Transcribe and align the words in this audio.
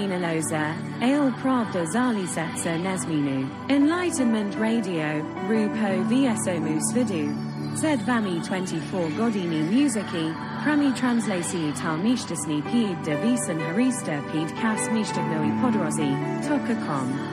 Sedamina 0.00 0.18
Loza, 0.20 0.74
Ale 1.02 1.30
Pravda 1.32 1.86
Zalisetsa 1.86 2.80
Nesminu, 2.80 3.48
Enlightenment 3.68 4.54
Radio, 4.56 5.22
Rupo 5.46 6.04
VSO 6.08 6.58
Vidu, 6.94 7.76
Zed 7.76 8.00
Vami 8.00 8.40
24 8.40 9.10
Godini 9.10 9.62
Musiki, 9.68 10.34
Prami 10.62 10.92
Translaci 10.92 11.72
Talmishtasni 11.74 12.62
Pid 12.70 13.02
de 13.02 13.16
Visan 13.16 13.58
Harista 13.58 14.20
Pid 14.32 14.48
Kas 14.56 14.88
Mishtagnoi 14.88 15.60
Podrozi, 15.60 16.48
Toka.com. 16.48 17.29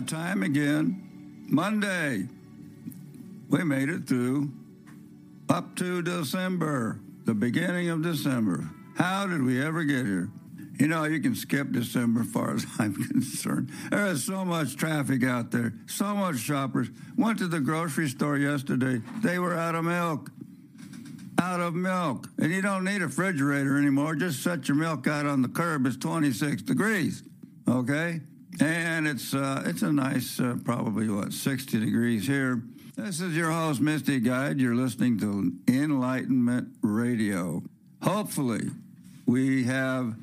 that 0.00 0.08
time 0.08 0.42
again. 0.42 1.46
Monday. 1.48 2.26
We 3.48 3.64
made 3.64 3.88
it 3.88 4.06
through 4.06 4.50
up 5.48 5.74
to 5.76 6.00
December, 6.02 7.00
the 7.24 7.34
beginning 7.34 7.90
of 7.90 8.02
December. 8.02 8.70
How 8.96 9.26
did 9.26 9.42
we 9.42 9.62
ever 9.62 9.84
get 9.84 10.06
here? 10.06 10.30
You 10.78 10.86
know, 10.86 11.04
you 11.04 11.20
can 11.20 11.34
skip 11.34 11.72
December 11.72 12.20
as 12.20 12.30
far 12.30 12.54
as 12.54 12.66
I'm 12.78 12.94
concerned. 12.94 13.70
There 13.90 14.06
is 14.06 14.24
so 14.24 14.44
much 14.44 14.76
traffic 14.76 15.24
out 15.24 15.50
there, 15.50 15.74
so 15.86 16.14
much 16.14 16.38
shoppers. 16.38 16.88
Went 17.18 17.38
to 17.38 17.48
the 17.48 17.60
grocery 17.60 18.08
store 18.08 18.38
yesterday. 18.38 19.02
They 19.22 19.38
were 19.38 19.54
out 19.54 19.74
of 19.74 19.84
milk. 19.84 20.30
Out 21.38 21.60
of 21.60 21.74
milk. 21.74 22.28
And 22.38 22.52
you 22.52 22.62
don't 22.62 22.84
need 22.84 23.02
a 23.02 23.06
refrigerator 23.06 23.76
anymore. 23.76 24.14
Just 24.14 24.42
set 24.42 24.68
your 24.68 24.76
milk 24.76 25.06
out 25.06 25.26
on 25.26 25.42
the 25.42 25.48
curb. 25.48 25.86
It's 25.86 25.96
26 25.96 26.62
degrees. 26.62 27.22
Okay? 27.68 28.20
And 28.58 29.06
it's 29.06 29.32
uh, 29.32 29.62
it's 29.66 29.82
a 29.82 29.92
nice, 29.92 30.40
uh, 30.40 30.56
probably 30.64 31.08
what, 31.08 31.32
60 31.32 31.78
degrees 31.78 32.26
here. 32.26 32.62
This 32.96 33.20
is 33.20 33.36
your 33.36 33.50
host, 33.50 33.80
Misty 33.80 34.18
Guide. 34.20 34.60
You're 34.60 34.74
listening 34.74 35.18
to 35.20 35.52
Enlightenment 35.68 36.68
Radio. 36.82 37.62
Hopefully, 38.02 38.68
we 39.24 39.64
have 39.64 40.14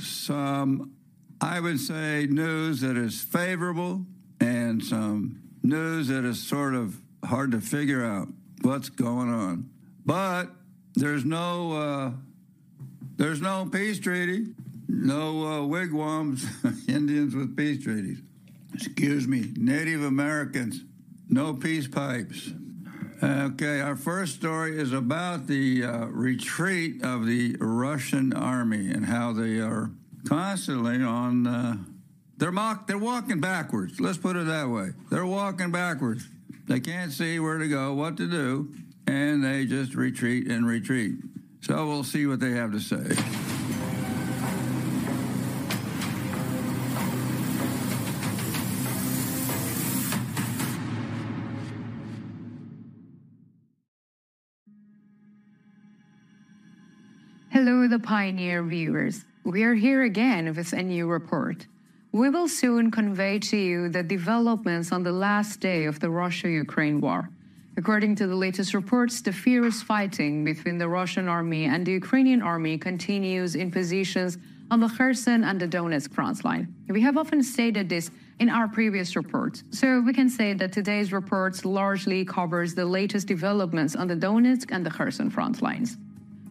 some, 0.00 0.92
I 1.40 1.60
would 1.60 1.78
say, 1.80 2.26
news 2.26 2.80
that 2.80 2.96
is 2.96 3.20
favorable 3.20 4.04
and 4.40 4.84
some 4.84 5.40
news 5.62 6.08
that 6.08 6.24
is 6.24 6.46
sort 6.46 6.74
of 6.74 7.00
hard 7.24 7.52
to 7.52 7.60
figure 7.60 8.04
out 8.04 8.28
what's 8.62 8.88
going 8.88 9.32
on. 9.32 9.70
But 10.04 10.50
there's 10.94 11.24
no 11.24 11.72
uh, 11.72 12.10
there's 13.16 13.40
no 13.40 13.68
peace 13.70 13.98
treaty. 13.98 14.48
No 14.88 15.46
uh, 15.46 15.66
wigwams, 15.66 16.46
Indians 16.88 17.34
with 17.34 17.56
peace 17.56 17.84
treaties. 17.84 18.18
Excuse 18.74 19.28
me, 19.28 19.52
Native 19.56 20.02
Americans, 20.02 20.82
no 21.28 21.52
peace 21.54 21.86
pipes. 21.86 22.50
Okay, 23.22 23.80
our 23.80 23.96
first 23.96 24.36
story 24.36 24.78
is 24.78 24.92
about 24.92 25.46
the 25.46 25.84
uh, 25.84 26.06
retreat 26.06 27.02
of 27.02 27.26
the 27.26 27.56
Russian 27.58 28.32
army 28.32 28.90
and 28.90 29.04
how 29.04 29.32
they 29.32 29.58
are 29.58 29.90
constantly 30.26 31.02
on. 31.02 31.46
Uh, 31.46 31.76
they're 32.36 32.52
mock, 32.52 32.86
They're 32.86 32.96
walking 32.96 33.40
backwards. 33.40 34.00
Let's 34.00 34.18
put 34.18 34.36
it 34.36 34.46
that 34.46 34.68
way. 34.68 34.90
They're 35.10 35.26
walking 35.26 35.72
backwards. 35.72 36.28
They 36.68 36.78
can't 36.78 37.10
see 37.10 37.40
where 37.40 37.58
to 37.58 37.66
go, 37.66 37.94
what 37.94 38.16
to 38.18 38.30
do, 38.30 38.72
and 39.08 39.42
they 39.42 39.66
just 39.66 39.94
retreat 39.94 40.46
and 40.46 40.66
retreat. 40.66 41.16
So 41.62 41.88
we'll 41.88 42.04
see 42.04 42.26
what 42.26 42.38
they 42.38 42.52
have 42.52 42.70
to 42.72 42.80
say. 42.80 43.47
Hello, 57.60 57.88
the 57.88 57.98
Pioneer 57.98 58.62
viewers. 58.62 59.24
We 59.42 59.64
are 59.64 59.74
here 59.74 60.04
again 60.04 60.54
with 60.54 60.72
a 60.72 60.80
new 60.80 61.08
report. 61.08 61.66
We 62.12 62.30
will 62.30 62.46
soon 62.46 62.92
convey 62.92 63.40
to 63.50 63.56
you 63.56 63.88
the 63.88 64.04
developments 64.04 64.92
on 64.92 65.02
the 65.02 65.10
last 65.10 65.58
day 65.58 65.86
of 65.86 65.98
the 65.98 66.08
Russia 66.08 66.48
Ukraine 66.48 67.00
war. 67.00 67.28
According 67.76 68.14
to 68.20 68.28
the 68.28 68.36
latest 68.36 68.74
reports, 68.74 69.20
the 69.22 69.32
fierce 69.32 69.82
fighting 69.82 70.44
between 70.44 70.78
the 70.78 70.88
Russian 70.88 71.26
army 71.26 71.64
and 71.64 71.84
the 71.84 71.90
Ukrainian 71.90 72.42
army 72.42 72.78
continues 72.78 73.56
in 73.56 73.72
positions 73.72 74.38
on 74.70 74.78
the 74.78 74.88
Kherson 74.96 75.42
and 75.42 75.58
the 75.60 75.66
Donetsk 75.66 76.12
front 76.12 76.44
line. 76.44 76.72
We 76.86 77.00
have 77.00 77.16
often 77.16 77.42
stated 77.42 77.88
this 77.88 78.12
in 78.38 78.48
our 78.50 78.68
previous 78.68 79.16
reports, 79.16 79.64
so 79.70 80.00
we 80.06 80.12
can 80.12 80.30
say 80.30 80.54
that 80.54 80.70
today's 80.70 81.12
report 81.12 81.64
largely 81.64 82.24
covers 82.24 82.76
the 82.76 82.84
latest 82.84 83.26
developments 83.26 83.96
on 83.96 84.06
the 84.06 84.14
Donetsk 84.14 84.70
and 84.70 84.86
the 84.86 84.92
Kherson 84.92 85.28
front 85.28 85.60
lines. 85.60 85.98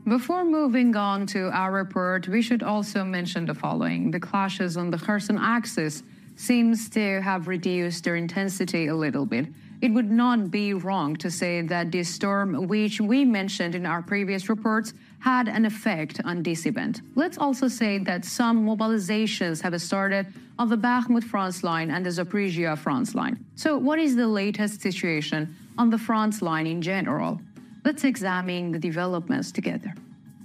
Before 0.07 0.45
moving 0.45 0.95
on 0.95 1.27
to 1.27 1.49
our 1.49 1.69
report, 1.69 2.29
we 2.29 2.41
should 2.41 2.63
also 2.63 3.03
mention 3.03 3.45
the 3.45 3.53
following. 3.53 4.09
The 4.09 4.21
clashes 4.21 4.77
on 4.77 4.89
the 4.89 4.97
Kherson 4.97 5.37
axis 5.37 6.01
seems 6.37 6.89
to 6.91 7.21
have 7.21 7.49
reduced 7.49 8.05
their 8.05 8.15
intensity 8.15 8.87
a 8.87 8.95
little 8.95 9.25
bit. 9.25 9.47
It 9.81 9.91
would 9.91 10.09
not 10.09 10.49
be 10.49 10.73
wrong 10.73 11.17
to 11.17 11.29
say 11.29 11.61
that 11.61 11.91
this 11.91 12.07
storm, 12.07 12.69
which 12.69 13.01
we 13.01 13.25
mentioned 13.25 13.75
in 13.75 13.85
our 13.85 14.01
previous 14.01 14.47
reports, 14.47 14.93
had 15.19 15.49
an 15.49 15.65
effect 15.65 16.21
on 16.23 16.41
this 16.41 16.65
event. 16.65 17.01
Let's 17.15 17.37
also 17.37 17.67
say 17.67 17.97
that 17.97 18.23
some 18.23 18.65
mobilizations 18.65 19.61
have 19.61 19.79
started 19.81 20.27
on 20.57 20.69
the 20.69 20.77
Bakhmut 20.77 21.25
front 21.25 21.63
line 21.65 21.91
and 21.91 22.05
the 22.05 22.11
Zaporizhia 22.11 22.77
front 22.77 23.13
line. 23.13 23.43
So, 23.55 23.77
what 23.77 23.99
is 23.99 24.15
the 24.15 24.27
latest 24.27 24.79
situation 24.79 25.53
on 25.77 25.89
the 25.89 25.97
front 25.97 26.41
line 26.41 26.65
in 26.65 26.81
general? 26.81 27.41
Let's 27.87 28.03
examine 28.03 28.73
the 28.73 28.79
developments 28.79 29.49
together. 29.49 29.93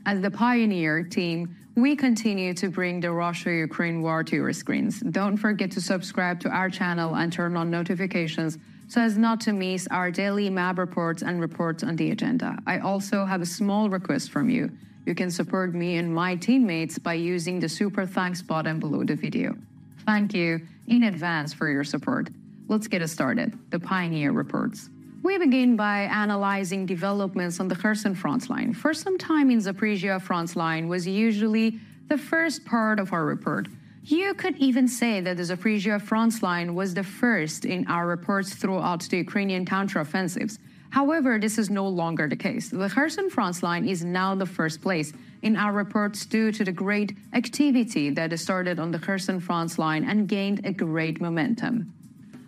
As 0.06 0.20
the 0.20 0.30
pioneer 0.30 1.03
team, 1.03 1.56
we 1.75 1.97
continue 1.97 2.54
to 2.54 2.69
bring 2.69 3.00
the 3.00 3.10
Russia 3.10 3.50
Ukraine 3.50 4.00
war 4.00 4.22
to 4.22 4.36
your 4.36 4.52
screens. 4.52 5.00
Don't 5.00 5.37
forget 5.37 5.72
to 5.72 5.81
subscribe 5.81 6.38
to 6.43 6.49
our 6.50 6.70
channel 6.70 7.16
and 7.16 7.32
turn 7.32 7.56
on 7.56 7.69
notifications 7.69 8.58
so 8.87 9.00
as 9.00 9.19
not 9.19 9.40
to 9.40 9.52
miss 9.52 9.88
our 9.88 10.08
daily 10.12 10.50
map 10.50 10.78
reports 10.78 11.22
and 11.25 11.40
reports 11.40 11.82
on 11.82 11.96
the 11.96 12.12
agenda. 12.12 12.56
I 12.64 12.78
also 12.78 13.25
have 13.25 13.43
a 13.43 13.46
small 13.58 13.90
request 13.90 14.31
from 14.31 14.49
you. 14.49 14.70
You 15.05 15.16
can 15.16 15.28
support 15.28 15.75
me 15.75 15.96
and 15.96 16.14
my 16.14 16.37
teammates 16.37 16.96
by 16.96 17.14
using 17.14 17.58
the 17.58 17.69
super 17.69 18.06
thanks 18.06 18.40
button 18.40 18.78
below 18.78 19.02
the 19.02 19.16
video. 19.16 19.56
Thank 20.06 20.32
you 20.32 20.61
in 20.87 21.02
advance 21.02 21.52
for 21.52 21.69
your 21.69 21.82
support. 21.82 22.31
Let's 22.69 22.87
get 22.87 23.05
started. 23.11 23.58
The 23.70 23.81
Pioneer 23.81 24.31
Reports. 24.31 24.90
We 25.22 25.38
begin 25.38 25.76
by 25.76 26.00
analyzing 26.10 26.84
developments 26.84 27.60
on 27.60 27.69
the 27.69 27.76
Kherson 27.76 28.12
front 28.12 28.50
line. 28.50 28.74
For 28.74 28.92
some 28.92 29.19
time 29.19 29.52
in 29.52 29.58
Zaporizhia 29.58 30.20
front 30.20 30.56
line 30.56 30.88
was 30.88 31.06
usually 31.06 31.78
the 32.08 32.19
first 32.19 32.64
part 32.64 32.98
of 32.98 33.12
our 33.12 33.24
report. 33.24 33.69
You 34.02 34.34
could 34.34 34.56
even 34.56 34.88
say 34.88 35.20
that 35.20 35.36
the 35.36 35.44
Zaporizhia 35.44 36.02
front 36.02 36.42
line 36.42 36.74
was 36.74 36.94
the 36.94 37.04
first 37.04 37.64
in 37.64 37.86
our 37.86 38.08
reports 38.08 38.52
throughout 38.54 39.02
the 39.02 39.19
Ukrainian 39.19 39.64
counteroffensives. 39.64 40.58
However, 40.90 41.38
this 41.38 41.56
is 41.56 41.70
no 41.70 41.86
longer 41.86 42.28
the 42.28 42.34
case. 42.34 42.70
The 42.70 42.88
Kherson 42.88 43.30
front 43.30 43.62
line 43.62 43.86
is 43.86 44.04
now 44.04 44.34
the 44.34 44.44
first 44.44 44.82
place 44.82 45.12
in 45.42 45.54
our 45.54 45.72
reports 45.72 46.26
due 46.26 46.50
to 46.50 46.64
the 46.64 46.72
great 46.72 47.16
activity 47.32 48.10
that 48.10 48.36
started 48.40 48.80
on 48.80 48.90
the 48.90 48.98
Kherson 48.98 49.38
front 49.38 49.78
line 49.78 50.02
and 50.02 50.26
gained 50.26 50.66
a 50.66 50.72
great 50.72 51.20
momentum. 51.20 51.94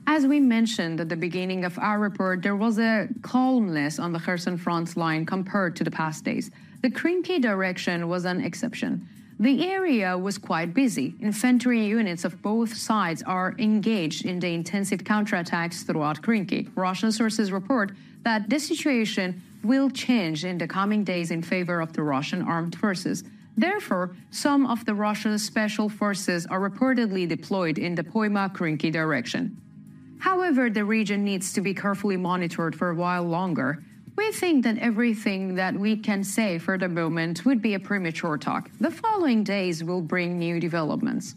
As 0.07 0.27
we 0.27 0.39
mentioned 0.39 1.01
at 1.01 1.09
the 1.09 1.17
beginning 1.17 1.65
of 1.65 1.79
our 1.79 1.99
report, 1.99 2.43
there 2.43 2.57
was 2.57 2.79
a 2.79 3.09
calmness 3.23 3.99
on 3.99 4.13
the 4.13 4.19
Kherson 4.19 4.59
front 4.59 4.97
line 4.97 5.25
compared 5.25 5.77
to 5.77 5.85
the 5.85 5.91
past 5.91 6.25
days. 6.25 6.51
The 6.83 6.91
Krinky 6.91 7.41
direction 7.41 8.09
was 8.09 8.27
an 8.27 8.45
exception. 8.45 9.09
The 9.41 9.67
area 9.67 10.17
was 10.17 10.37
quite 10.37 10.75
busy. 10.75 11.15
Infantry 11.21 11.87
units 11.87 12.25
of 12.25 12.43
both 12.43 12.77
sides 12.77 13.23
are 13.23 13.55
engaged 13.59 14.27
in 14.27 14.39
the 14.41 14.49
intensive 14.49 15.01
counterattacks 15.05 15.87
throughout 15.87 16.21
Krinky. 16.21 16.71
Russian 16.77 17.11
sources 17.11 17.51
report 17.51 17.93
that 18.23 18.51
the 18.51 18.61
situation 18.61 19.43
will 19.65 19.89
change 19.89 20.45
in 20.45 20.59
the 20.59 20.69
coming 20.69 21.03
days 21.03 21.31
in 21.31 21.43
favor 21.43 21.81
of 21.81 21.95
the 21.95 22.03
Russian 22.03 22.43
armed 22.43 22.77
forces. 22.77 23.25
Therefore, 23.57 24.15
some 24.31 24.67
of 24.67 24.85
the 24.85 24.95
Russian 24.95 25.39
special 25.39 25.89
forces 25.89 26.45
are 26.47 26.61
reportedly 26.61 27.27
deployed 27.27 27.79
in 27.79 27.95
the 27.95 28.05
Poima 28.05 28.55
Krinky 28.55 28.93
direction. 28.93 29.61
However, 30.25 30.71
the 30.71 30.87
region 30.87 31.23
needs 31.23 31.53
to 31.53 31.61
be 31.61 31.75
carefully 31.75 32.17
monitored 32.17 32.75
for 32.75 32.89
a 32.89 32.95
while 32.95 33.25
longer. 33.25 33.85
We 34.17 34.33
think 34.33 34.65
that 34.65 34.79
everything 34.79 35.55
that 35.57 35.75
we 35.75 35.99
can 35.99 36.25
say 36.25 36.57
for 36.57 36.79
the 36.79 36.89
moment 36.89 37.45
would 37.45 37.61
be 37.61 37.75
a 37.75 37.79
premature 37.79 38.39
talk. 38.39 38.71
The 38.81 38.91
following 38.91 39.45
days 39.45 39.85
will 39.85 40.01
bring 40.01 40.39
new 40.39 40.59
developments. 40.61 41.35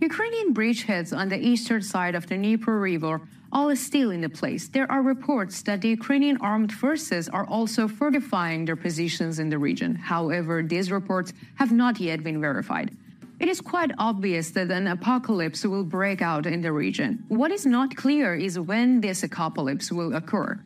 Ukrainian 0.00 0.54
bridgeheads 0.54 1.12
on 1.12 1.28
the 1.28 1.40
eastern 1.50 1.82
side 1.82 2.14
of 2.14 2.28
the 2.28 2.36
Dnieper 2.36 2.78
River 2.78 3.20
all 3.50 3.74
still 3.74 4.12
in 4.12 4.20
the 4.20 4.28
place. 4.28 4.68
There 4.68 4.90
are 4.92 5.02
reports 5.02 5.62
that 5.62 5.80
the 5.80 5.88
Ukrainian 5.88 6.36
armed 6.36 6.72
forces 6.72 7.28
are 7.28 7.46
also 7.46 7.88
fortifying 7.88 8.66
their 8.66 8.76
positions 8.76 9.40
in 9.40 9.48
the 9.48 9.58
region. 9.58 9.96
However, 9.96 10.62
these 10.62 10.92
reports 10.92 11.32
have 11.56 11.72
not 11.72 11.98
yet 11.98 12.22
been 12.22 12.40
verified. 12.40 12.96
It 13.40 13.48
is 13.48 13.60
quite 13.60 13.92
obvious 13.98 14.50
that 14.50 14.70
an 14.72 14.88
apocalypse 14.88 15.64
will 15.64 15.84
break 15.84 16.22
out 16.22 16.44
in 16.44 16.60
the 16.60 16.72
region. 16.72 17.24
What 17.28 17.52
is 17.52 17.64
not 17.64 17.94
clear 17.94 18.34
is 18.34 18.58
when 18.58 19.00
this 19.00 19.22
apocalypse 19.22 19.92
will 19.92 20.16
occur. 20.16 20.58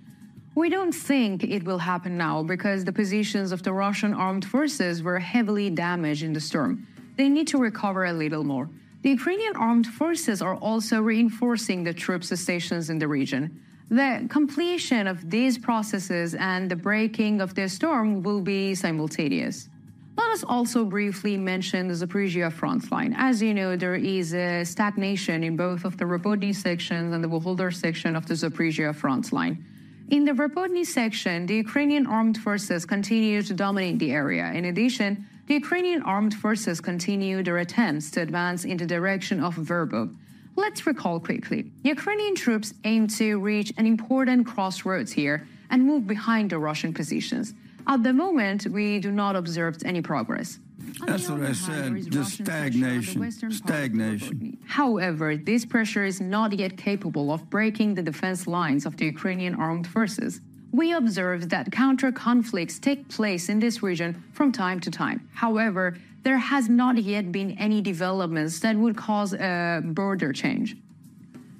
We 0.54 0.70
don't 0.70 0.92
think 0.92 1.44
it 1.44 1.64
will 1.64 1.78
happen 1.78 2.16
now 2.16 2.42
because 2.42 2.84
the 2.84 2.92
positions 2.92 3.52
of 3.52 3.62
the 3.62 3.72
Russian 3.72 4.14
armed 4.14 4.46
forces 4.46 5.02
were 5.02 5.18
heavily 5.18 5.68
damaged 5.68 6.22
in 6.22 6.32
the 6.32 6.40
storm. 6.40 6.86
They 7.16 7.28
need 7.28 7.48
to 7.48 7.58
recover 7.58 8.06
a 8.06 8.12
little 8.12 8.44
more. 8.44 8.70
The 9.02 9.10
Ukrainian 9.10 9.56
armed 9.56 9.86
forces 9.86 10.40
are 10.40 10.56
also 10.56 11.02
reinforcing 11.02 11.84
the 11.84 11.92
troops 11.92 12.38
stations 12.40 12.88
in 12.88 12.98
the 12.98 13.08
region. 13.08 13.60
The 13.90 14.26
completion 14.30 15.06
of 15.06 15.28
these 15.28 15.58
processes 15.58 16.34
and 16.34 16.70
the 16.70 16.76
breaking 16.76 17.42
of 17.42 17.54
the 17.54 17.68
storm 17.68 18.22
will 18.22 18.40
be 18.40 18.74
simultaneous. 18.74 19.68
Let 20.14 20.30
us 20.30 20.44
also 20.44 20.84
briefly 20.84 21.38
mention 21.38 21.88
the 21.88 21.94
Zaporizhia 21.94 22.52
front 22.52 22.92
line. 22.92 23.14
As 23.16 23.40
you 23.40 23.54
know, 23.54 23.76
there 23.76 23.94
is 23.94 24.34
a 24.34 24.62
stagnation 24.64 25.42
in 25.42 25.56
both 25.56 25.86
of 25.86 25.96
the 25.96 26.04
Robotny 26.04 26.54
sections 26.54 27.14
and 27.14 27.24
the 27.24 27.28
Vuhledar 27.28 27.74
section 27.74 28.14
of 28.14 28.26
the 28.26 28.34
Zaporizhia 28.34 28.94
front 28.94 29.32
line. 29.32 29.64
In 30.10 30.26
the 30.26 30.32
Robotny 30.32 30.84
section, 30.84 31.46
the 31.46 31.54
Ukrainian 31.54 32.06
armed 32.06 32.36
forces 32.36 32.84
continue 32.84 33.40
to 33.42 33.54
dominate 33.54 33.98
the 33.98 34.12
area. 34.12 34.52
In 34.52 34.66
addition, 34.66 35.26
the 35.46 35.54
Ukrainian 35.54 36.02
armed 36.02 36.34
forces 36.34 36.80
continue 36.80 37.42
their 37.42 37.58
attempts 37.58 38.10
to 38.10 38.20
advance 38.20 38.66
in 38.66 38.76
the 38.76 38.86
direction 38.86 39.42
of 39.42 39.54
Verbo. 39.54 40.10
Let's 40.56 40.86
recall 40.86 41.18
quickly. 41.20 41.70
Ukrainian 41.82 42.34
troops 42.34 42.74
aim 42.84 43.06
to 43.18 43.38
reach 43.40 43.72
an 43.78 43.86
important 43.86 44.46
crossroads 44.46 45.12
here 45.12 45.48
and 45.70 45.86
move 45.86 46.06
behind 46.06 46.50
the 46.50 46.58
Russian 46.58 46.92
positions. 46.92 47.54
At 47.86 48.02
the 48.02 48.12
moment, 48.12 48.66
we 48.66 48.98
do 48.98 49.10
not 49.10 49.36
observe 49.36 49.78
any 49.84 50.02
progress. 50.02 50.58
On 51.00 51.06
That's 51.06 51.28
what 51.28 51.42
I 51.42 51.52
said, 51.52 51.94
just 52.10 52.16
Russian 52.16 52.44
the 52.44 52.50
stagnation, 52.50 53.20
western 53.20 53.50
part 53.50 53.60
of 53.60 53.66
stagnation. 53.66 54.58
However, 54.66 55.36
this 55.36 55.64
pressure 55.64 56.04
is 56.04 56.20
not 56.20 56.52
yet 56.52 56.76
capable 56.76 57.32
of 57.32 57.48
breaking 57.50 57.94
the 57.94 58.02
defense 58.02 58.46
lines 58.46 58.86
of 58.86 58.96
the 58.96 59.06
Ukrainian 59.06 59.54
armed 59.54 59.86
forces. 59.86 60.40
We 60.72 60.92
observe 60.92 61.50
that 61.50 61.70
counter 61.70 62.10
conflicts 62.12 62.78
take 62.78 63.08
place 63.08 63.48
in 63.48 63.58
this 63.60 63.82
region 63.82 64.24
from 64.32 64.52
time 64.52 64.80
to 64.80 64.90
time. 64.90 65.28
However, 65.34 65.96
there 66.22 66.38
has 66.38 66.68
not 66.68 66.96
yet 66.98 67.30
been 67.32 67.52
any 67.58 67.80
developments 67.80 68.60
that 68.60 68.76
would 68.76 68.96
cause 68.96 69.34
a 69.34 69.82
border 69.84 70.32
change. 70.32 70.76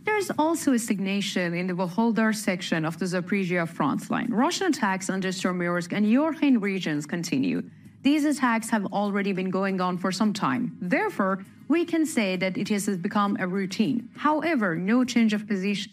There 0.05 0.17
is 0.17 0.33
also 0.39 0.73
a 0.73 0.79
stagnation 0.79 1.55
in 1.55 1.67
the 1.67 1.75
Vuhledar 1.75 2.35
section 2.35 2.85
of 2.85 2.99
the 2.99 3.05
Zaporizhia 3.07 3.69
front 3.69 4.11
line. 4.11 4.29
Russian 4.31 4.69
attacks 4.69 5.09
on 5.09 5.21
the 5.21 5.29
Stormyorsk 5.29 5.93
and 5.93 6.05
Yorkhain 6.07 6.61
regions 6.61 7.07
continue. 7.07 7.63
These 8.03 8.25
attacks 8.25 8.69
have 8.71 8.87
already 8.87 9.33
been 9.33 9.51
going 9.51 9.81
on 9.81 9.97
for 9.97 10.11
some 10.11 10.33
time. 10.33 10.77
Therefore, 10.81 11.45
we 11.69 11.85
can 11.85 12.05
say 12.05 12.37
that 12.37 12.59
it 12.59 12.69
has 12.71 12.89
become 12.99 13.37
a 13.39 13.47
routine. 13.47 14.09
However, 14.17 14.75
no 14.75 15.05
change 15.05 15.33
of 15.33 15.47
position 15.47 15.93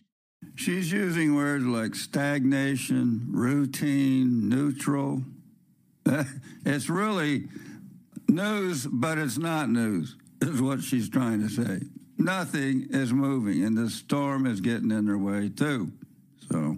She's 0.56 0.92
using 0.92 1.36
words 1.36 1.66
like 1.66 1.96
stagnation, 1.96 3.28
routine, 3.32 4.50
neutral. 4.50 5.24
It's 6.66 6.90
really 6.90 7.48
news, 8.28 8.86
but 8.86 9.18
it's 9.18 9.38
not 9.38 9.70
news, 9.70 10.18
is 10.42 10.62
what 10.62 10.82
she's 10.82 11.10
trying 11.10 11.42
to 11.42 11.50
say. 11.50 11.80
Nothing 12.20 12.88
is 12.92 13.14
moving, 13.14 13.64
and 13.64 13.78
the 13.78 13.90
storm 13.90 14.46
is 14.46 14.60
getting 14.60 14.92
in 14.92 15.06
their 15.06 15.18
way, 15.18 15.48
too. 15.48 15.90
So, 16.52 16.78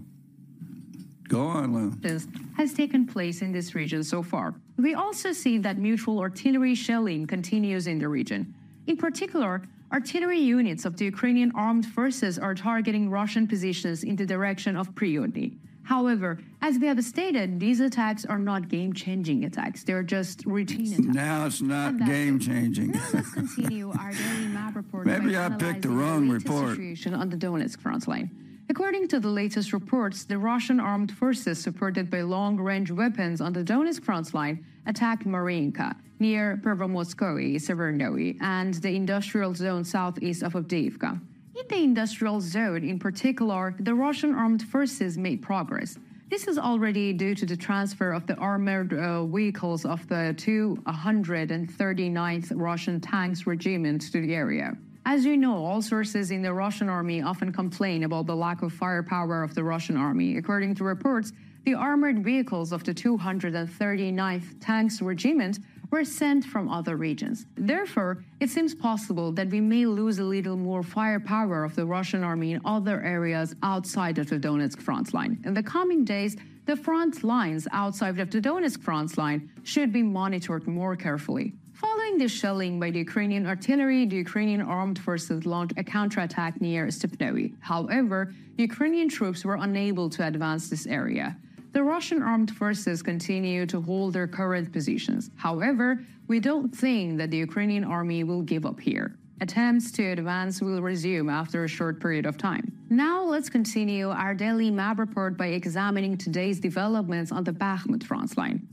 go 1.28 1.48
on, 1.48 1.74
Lou. 1.74 1.90
this 2.00 2.28
has 2.56 2.74
taken 2.74 3.08
place 3.08 3.42
in 3.42 3.52
this 3.52 3.74
region 3.74 4.04
so 4.04 4.22
far. 4.22 4.54
We 4.78 4.94
also 4.94 5.32
see 5.32 5.58
that 5.58 5.80
mutual 5.80 6.20
artillery 6.20 6.76
shelling 6.76 7.26
continues 7.26 7.88
in 7.88 7.98
the 7.98 8.08
region. 8.08 8.54
In 8.86 8.98
particular, 8.98 9.64
artillery 9.92 10.40
units 10.40 10.86
of 10.86 10.96
the 10.96 11.06
Ukrainian 11.06 11.52
armed 11.56 11.88
forces 11.88 12.38
are 12.38 12.54
targeting 12.54 13.10
Russian 13.10 13.48
positions 13.48 14.04
in 14.04 14.16
the 14.16 14.28
direction 14.28 14.78
of 14.78 14.94
Priyotny. 14.94 15.58
However, 15.96 16.40
as 16.62 16.80
we 16.80 16.88
have 16.88 17.04
stated, 17.04 17.60
these 17.60 17.82
attacks 17.82 18.24
are 18.24 18.40
not 18.40 18.70
game 18.70 18.94
changing 18.94 19.44
attacks, 19.44 19.84
they're 19.84 20.04
just 20.18 20.46
routine 20.46 20.94
attacks. 20.94 21.16
Now 21.24 21.46
it's 21.48 21.62
not 21.62 21.90
And 21.90 22.00
that's 22.00 22.10
it. 22.10 22.14
game 22.14 22.40
changing. 22.40 22.92
Now 22.92 23.08
let's 23.14 23.34
continue 23.34 23.92
our 24.00 24.12
daily 24.14 24.48
map 24.48 24.74
report. 24.78 25.06
Maybe 25.06 25.38
I 25.38 25.50
picked 25.50 25.82
the 25.82 25.90
wrong 25.90 26.30
latest 26.30 26.48
report. 26.48 26.70
Situation 26.78 27.14
on 27.14 27.28
the 27.30 27.36
Donetsk 27.36 27.82
front 27.82 28.08
line. 28.08 28.30
According 28.70 29.10
to 29.10 29.20
the 29.20 29.28
latest 29.28 29.74
reports, 29.74 30.24
the 30.24 30.38
Russian 30.38 30.80
armed 30.80 31.12
forces, 31.12 31.60
supported 31.62 32.10
by 32.10 32.22
long-range 32.22 32.90
weapons 32.92 33.42
on 33.42 33.52
the 33.52 33.62
Donetsk 33.62 34.02
front 34.06 34.34
line, 34.34 34.64
attacked 34.86 35.26
Mariinka 35.28 35.94
near 36.20 36.58
Pervomotskoye, 36.64 37.56
Severnoye, 37.68 38.38
and 38.40 38.76
the 38.76 38.96
industrial 38.96 39.54
zone 39.54 39.84
southeast 39.84 40.42
of 40.42 40.54
Avdiivka. 40.54 41.20
In 41.62 41.68
the 41.68 41.84
industrial 41.84 42.42
zone, 42.42 42.84
in 42.84 42.98
particular, 42.98 43.76
the 43.80 43.94
Russian 43.94 44.34
armed 44.34 44.64
forces 44.64 45.16
made 45.16 45.44
progress. 45.44 46.00
This 46.28 46.48
is 46.48 46.58
already 46.58 47.14
due 47.14 47.36
to 47.36 47.46
the 47.46 47.56
transfer 47.56 48.14
of 48.14 48.26
the 48.26 48.34
armored 48.38 48.94
uh, 48.94 49.26
vehicles 49.26 49.86
of 49.86 50.08
the 50.08 50.34
239th 50.38 52.52
Russian 52.56 53.00
Tanks 53.00 53.46
Regiment 53.46 54.12
to 54.12 54.22
the 54.22 54.34
area. 54.34 54.76
As 55.06 55.24
you 55.24 55.38
know, 55.38 55.64
all 55.64 55.84
sources 55.84 56.32
in 56.32 56.42
the 56.42 56.52
Russian 56.52 56.90
army 56.90 57.22
often 57.22 57.52
complain 57.52 58.06
about 58.06 58.26
the 58.26 58.36
lack 58.36 58.64
of 58.64 58.74
firepower 58.74 59.44
of 59.44 59.54
the 59.54 59.64
Russian 59.64 59.98
army. 59.98 60.38
According 60.38 60.74
to 60.76 60.84
reports, 60.84 61.32
the 61.66 61.76
armored 61.76 62.24
vehicles 62.24 62.72
of 62.72 62.84
the 62.84 62.94
239th 62.94 64.56
Tanks 64.60 65.00
Regiment 65.00 65.60
were 65.92 66.06
sent 66.06 66.46
from 66.46 66.70
other 66.70 66.96
regions. 66.96 67.46
Therefore, 67.56 68.24
it 68.40 68.50
seems 68.50 68.74
possible 68.74 69.32
that 69.34 69.50
we 69.50 69.60
may 69.60 69.86
lose 69.86 70.20
a 70.20 70.24
little 70.24 70.56
more 70.56 70.82
firepower 70.82 71.64
of 71.64 71.76
the 71.76 71.86
Russian 71.86 72.24
army 72.24 72.54
in 72.54 72.62
other 72.66 73.02
areas 73.04 73.54
outside 73.62 74.18
of 74.18 74.30
the 74.30 74.40
Donetsk 74.40 74.82
front 74.82 75.14
line. 75.14 75.42
In 75.46 75.54
the 75.54 75.62
coming 75.62 76.06
days, 76.06 76.38
the 76.66 76.78
front 76.78 77.24
lines 77.24 77.68
outside 77.74 78.18
of 78.20 78.32
the 78.32 78.40
Donetsk 78.40 78.82
front 78.82 79.18
line 79.18 79.52
should 79.64 79.92
be 79.92 80.02
monitored 80.02 80.66
more 80.68 80.96
carefully. 80.96 81.54
Following 81.74 82.18
the 82.18 82.28
shelling 82.28 82.80
by 82.80 82.92
the 82.92 83.00
Ukrainian 83.00 83.46
artillery, 83.48 84.06
the 84.06 84.16
Ukrainian 84.18 84.62
armed 84.62 85.00
forces 85.00 85.46
launched 85.46 85.74
a 85.78 85.84
counterattack 85.84 86.62
near 86.62 86.88
Stepnoe. 86.88 87.54
However, 87.60 88.34
Ukrainian 88.58 89.10
troops 89.10 89.44
were 89.44 89.56
unable 89.56 90.08
to 90.12 90.26
advance 90.26 90.70
this 90.70 90.86
area. 90.86 91.36
The 91.74 91.84
Russian 91.84 92.22
armed 92.22 92.52
forces 92.52 93.02
continue 93.02 93.66
to 93.68 93.80
hold 93.80 94.14
their 94.14 94.28
current 94.28 94.74
positions. 94.74 95.32
However, 95.38 96.06
we 96.28 96.42
don't 96.42 96.76
think 96.76 97.18
that 97.18 97.32
the 97.32 97.38
Ukrainian 97.38 97.86
army 97.86 98.26
will 98.26 98.42
give 98.42 98.66
up 98.66 98.80
here. 98.80 99.16
Attempts 99.40 99.90
to 99.94 100.04
advance 100.04 100.62
will 100.62 100.82
resume 100.82 101.30
after 101.30 101.64
a 101.64 101.68
short 101.68 102.02
period 102.02 102.26
of 102.26 102.38
time. 102.38 102.72
Now 102.90 103.24
let's 103.24 103.50
continue 103.50 104.10
our 104.10 104.34
daily 104.34 104.70
map 104.70 105.00
report 105.00 105.38
by 105.38 105.48
examining 105.48 106.18
today's 106.18 106.60
developments 106.60 107.32
on 107.32 107.46
the 107.46 107.54
Bakhmut 107.54 108.04
front 108.04 108.38
line. 108.38 108.68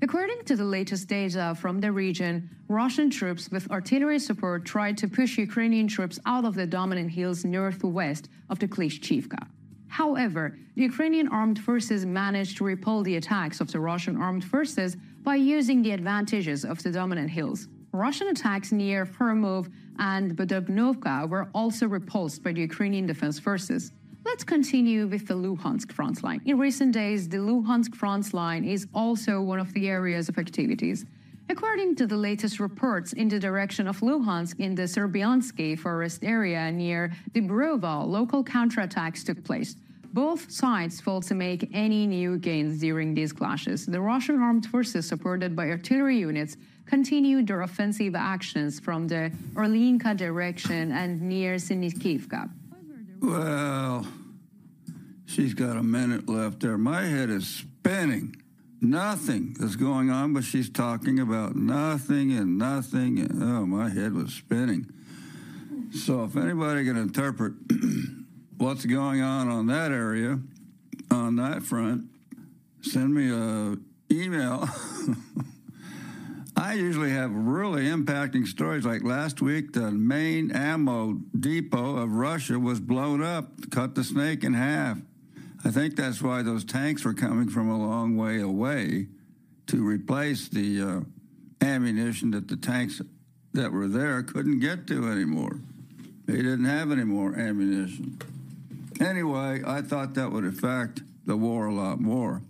According 0.00 0.44
to 0.44 0.54
the 0.54 0.64
latest 0.64 1.08
data 1.08 1.56
from 1.60 1.80
the 1.80 1.90
region, 1.90 2.48
Russian 2.68 3.10
troops 3.10 3.50
with 3.50 3.70
artillery 3.70 4.18
support 4.18 4.64
tried 4.64 4.96
to 4.98 5.08
push 5.08 5.38
Ukrainian 5.38 5.88
troops 5.88 6.20
out 6.24 6.44
of 6.44 6.54
the 6.54 6.66
dominant 6.66 7.10
hills 7.10 7.44
northwest 7.44 8.28
of 8.48 8.58
the 8.60 8.68
Klishchivka. 8.68 9.48
However, 9.94 10.58
the 10.74 10.82
Ukrainian 10.82 11.28
armed 11.28 11.60
forces 11.60 12.04
managed 12.04 12.56
to 12.56 12.64
repel 12.64 13.04
the 13.04 13.14
attacks 13.14 13.60
of 13.60 13.70
the 13.70 13.78
Russian 13.78 14.16
armed 14.20 14.44
forces 14.44 14.96
by 15.22 15.36
using 15.36 15.82
the 15.82 15.92
advantages 15.92 16.64
of 16.64 16.82
the 16.82 16.90
dominant 16.90 17.30
hills. 17.30 17.68
Russian 17.92 18.26
attacks 18.26 18.72
near 18.72 19.06
Fermov 19.06 19.70
and 20.00 20.36
Bodobnovka 20.36 21.28
were 21.28 21.48
also 21.54 21.86
repulsed 21.86 22.42
by 22.42 22.50
the 22.50 22.62
Ukrainian 22.62 23.06
defense 23.06 23.38
forces. 23.38 23.92
Let's 24.24 24.42
continue 24.42 25.06
with 25.06 25.28
the 25.28 25.34
Luhansk 25.34 25.92
front 25.92 26.24
line. 26.24 26.40
In 26.44 26.58
recent 26.58 26.90
days, 26.90 27.28
the 27.28 27.36
Luhansk 27.36 27.94
front 27.94 28.34
line 28.34 28.64
is 28.64 28.88
also 28.96 29.40
one 29.40 29.60
of 29.60 29.72
the 29.74 29.88
areas 29.88 30.28
of 30.28 30.38
activities. 30.38 31.06
According 31.50 31.94
to 31.96 32.06
the 32.08 32.16
latest 32.16 32.58
reports 32.58 33.12
in 33.12 33.28
the 33.28 33.38
direction 33.38 33.86
of 33.86 34.00
Luhansk 34.00 34.58
in 34.58 34.74
the 34.74 34.88
Serebryansky 34.94 35.78
forest 35.78 36.24
area 36.24 36.72
near 36.72 37.12
Dibrova, 37.32 37.94
local 38.04 38.42
counterattacks 38.42 39.22
took 39.24 39.44
place. 39.44 39.76
Both 40.14 40.48
sides 40.48 41.00
failed 41.00 41.24
to 41.24 41.34
make 41.34 41.68
any 41.74 42.06
new 42.06 42.38
gains 42.38 42.78
during 42.78 43.14
these 43.14 43.32
clashes. 43.32 43.84
The 43.84 44.00
Russian 44.00 44.40
armed 44.40 44.64
forces, 44.64 45.08
supported 45.08 45.56
by 45.56 45.70
artillery 45.70 46.18
units, 46.18 46.56
continued 46.86 47.48
their 47.48 47.62
offensive 47.62 48.14
actions 48.14 48.78
from 48.78 49.08
the 49.08 49.32
Orlinka 49.54 50.16
direction 50.16 50.92
and 50.92 51.20
near 51.20 51.56
Sinikivka. 51.56 52.48
Well, 53.20 54.06
she's 55.26 55.52
got 55.52 55.76
a 55.76 55.82
minute 55.82 56.28
left 56.28 56.60
there. 56.60 56.78
My 56.78 57.02
head 57.02 57.28
is 57.28 57.48
spinning. 57.48 58.36
Nothing 58.80 59.56
is 59.58 59.74
going 59.74 60.10
on, 60.10 60.32
but 60.32 60.44
she's 60.44 60.70
talking 60.70 61.18
about 61.18 61.56
nothing 61.56 62.30
and 62.30 62.56
nothing. 62.56 63.18
And, 63.18 63.42
oh, 63.42 63.66
my 63.66 63.88
head 63.88 64.12
was 64.12 64.32
spinning. 64.32 64.86
So, 65.90 66.22
if 66.22 66.36
anybody 66.36 66.84
can 66.84 66.96
interpret 66.96 67.54
what's 68.58 68.84
going 68.84 69.20
on 69.20 69.48
on 69.48 69.66
that 69.66 69.92
area, 69.92 70.38
on 71.10 71.36
that 71.36 71.62
front, 71.62 72.04
send 72.82 73.14
me 73.14 73.30
a 73.30 73.76
email. 74.12 74.68
I 76.56 76.74
usually 76.74 77.10
have 77.10 77.32
really 77.32 77.86
impacting 77.86 78.46
stories. 78.46 78.84
Like 78.84 79.02
last 79.02 79.42
week, 79.42 79.72
the 79.72 79.90
main 79.90 80.52
ammo 80.52 81.20
depot 81.38 81.96
of 81.96 82.12
Russia 82.12 82.58
was 82.58 82.78
blown 82.78 83.22
up, 83.22 83.70
cut 83.70 83.94
the 83.94 84.04
snake 84.04 84.44
in 84.44 84.54
half. 84.54 84.98
I 85.64 85.70
think 85.70 85.96
that's 85.96 86.22
why 86.22 86.42
those 86.42 86.64
tanks 86.64 87.04
were 87.04 87.14
coming 87.14 87.48
from 87.48 87.70
a 87.70 87.78
long 87.78 88.16
way 88.16 88.40
away 88.40 89.08
to 89.66 89.84
replace 89.84 90.48
the 90.48 90.82
uh, 90.82 91.00
ammunition 91.64 92.30
that 92.32 92.48
the 92.48 92.56
tanks 92.56 93.00
that 93.54 93.72
were 93.72 93.88
there 93.88 94.22
couldn't 94.22 94.60
get 94.60 94.86
to 94.88 95.08
anymore. 95.10 95.58
They 96.26 96.36
didn't 96.36 96.66
have 96.66 96.92
any 96.92 97.04
more 97.04 97.34
ammunition. 97.34 98.18
Anyway, 99.00 99.62
I 99.66 99.82
thought 99.82 100.14
that 100.14 100.30
would 100.30 100.44
affect 100.44 101.02
the 101.26 101.36
war 101.36 101.66
a 101.66 101.74
lot 101.74 102.00
more. 102.00 102.42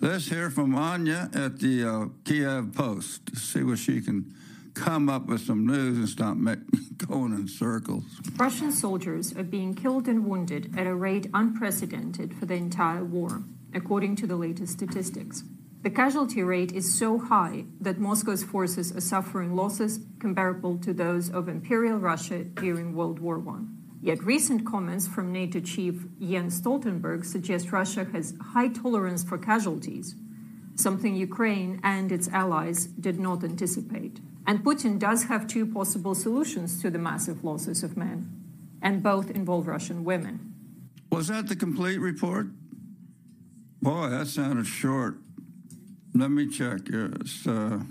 Let's 0.00 0.28
hear 0.28 0.50
from 0.50 0.74
Anya 0.74 1.30
at 1.34 1.60
the 1.60 1.84
uh, 1.84 2.06
Kiev 2.24 2.72
Post. 2.74 3.36
See 3.36 3.62
what 3.62 3.78
she 3.78 4.00
can 4.00 4.34
come 4.74 5.08
up 5.08 5.26
with 5.26 5.40
some 5.40 5.66
news 5.66 5.96
and 5.98 6.08
stop 6.08 6.36
going 7.08 7.32
in 7.32 7.48
circles. 7.48 8.04
Russian 8.36 8.72
soldiers 8.72 9.32
are 9.36 9.44
being 9.44 9.74
killed 9.74 10.08
and 10.08 10.26
wounded 10.26 10.76
at 10.76 10.86
a 10.86 10.94
rate 10.94 11.28
unprecedented 11.32 12.34
for 12.34 12.46
the 12.46 12.54
entire 12.54 13.04
war, 13.04 13.44
according 13.72 14.16
to 14.16 14.26
the 14.26 14.36
latest 14.36 14.72
statistics. 14.72 15.44
The 15.82 15.90
casualty 15.90 16.42
rate 16.42 16.72
is 16.72 16.98
so 16.98 17.18
high 17.18 17.66
that 17.80 17.98
Moscow's 17.98 18.42
forces 18.42 18.90
are 18.96 19.00
suffering 19.00 19.54
losses 19.54 20.00
comparable 20.18 20.78
to 20.78 20.92
those 20.92 21.30
of 21.30 21.48
Imperial 21.48 21.98
Russia 21.98 22.42
during 22.42 22.94
World 22.94 23.18
War 23.20 23.42
I. 23.48 23.64
Yet 24.04 24.22
recent 24.22 24.66
comments 24.66 25.08
from 25.08 25.32
NATO 25.32 25.60
chief 25.60 26.04
Jens 26.20 26.60
Stoltenberg 26.60 27.24
suggest 27.24 27.72
Russia 27.72 28.04
has 28.12 28.34
high 28.38 28.68
tolerance 28.68 29.24
for 29.24 29.38
casualties, 29.38 30.14
something 30.74 31.16
Ukraine 31.16 31.80
and 31.82 32.12
its 32.12 32.28
allies 32.28 32.84
did 32.84 33.18
not 33.18 33.42
anticipate. 33.42 34.20
And 34.46 34.62
Putin 34.62 34.98
does 34.98 35.24
have 35.24 35.46
two 35.46 35.64
possible 35.64 36.14
solutions 36.14 36.82
to 36.82 36.90
the 36.90 36.98
massive 36.98 37.44
losses 37.44 37.82
of 37.82 37.96
men, 37.96 38.28
and 38.82 39.02
both 39.02 39.30
involve 39.30 39.66
Russian 39.66 40.04
women. 40.04 40.52
Was 41.10 41.28
that 41.28 41.48
the 41.48 41.56
complete 41.56 41.98
report? 41.98 42.48
Boy, 43.80 44.10
that 44.10 44.26
sounded 44.26 44.66
short. 44.66 45.14
Let 46.12 46.30
me 46.30 46.46
check. 46.46 46.80
Yes. 46.90 47.46
Uh... 47.46 47.84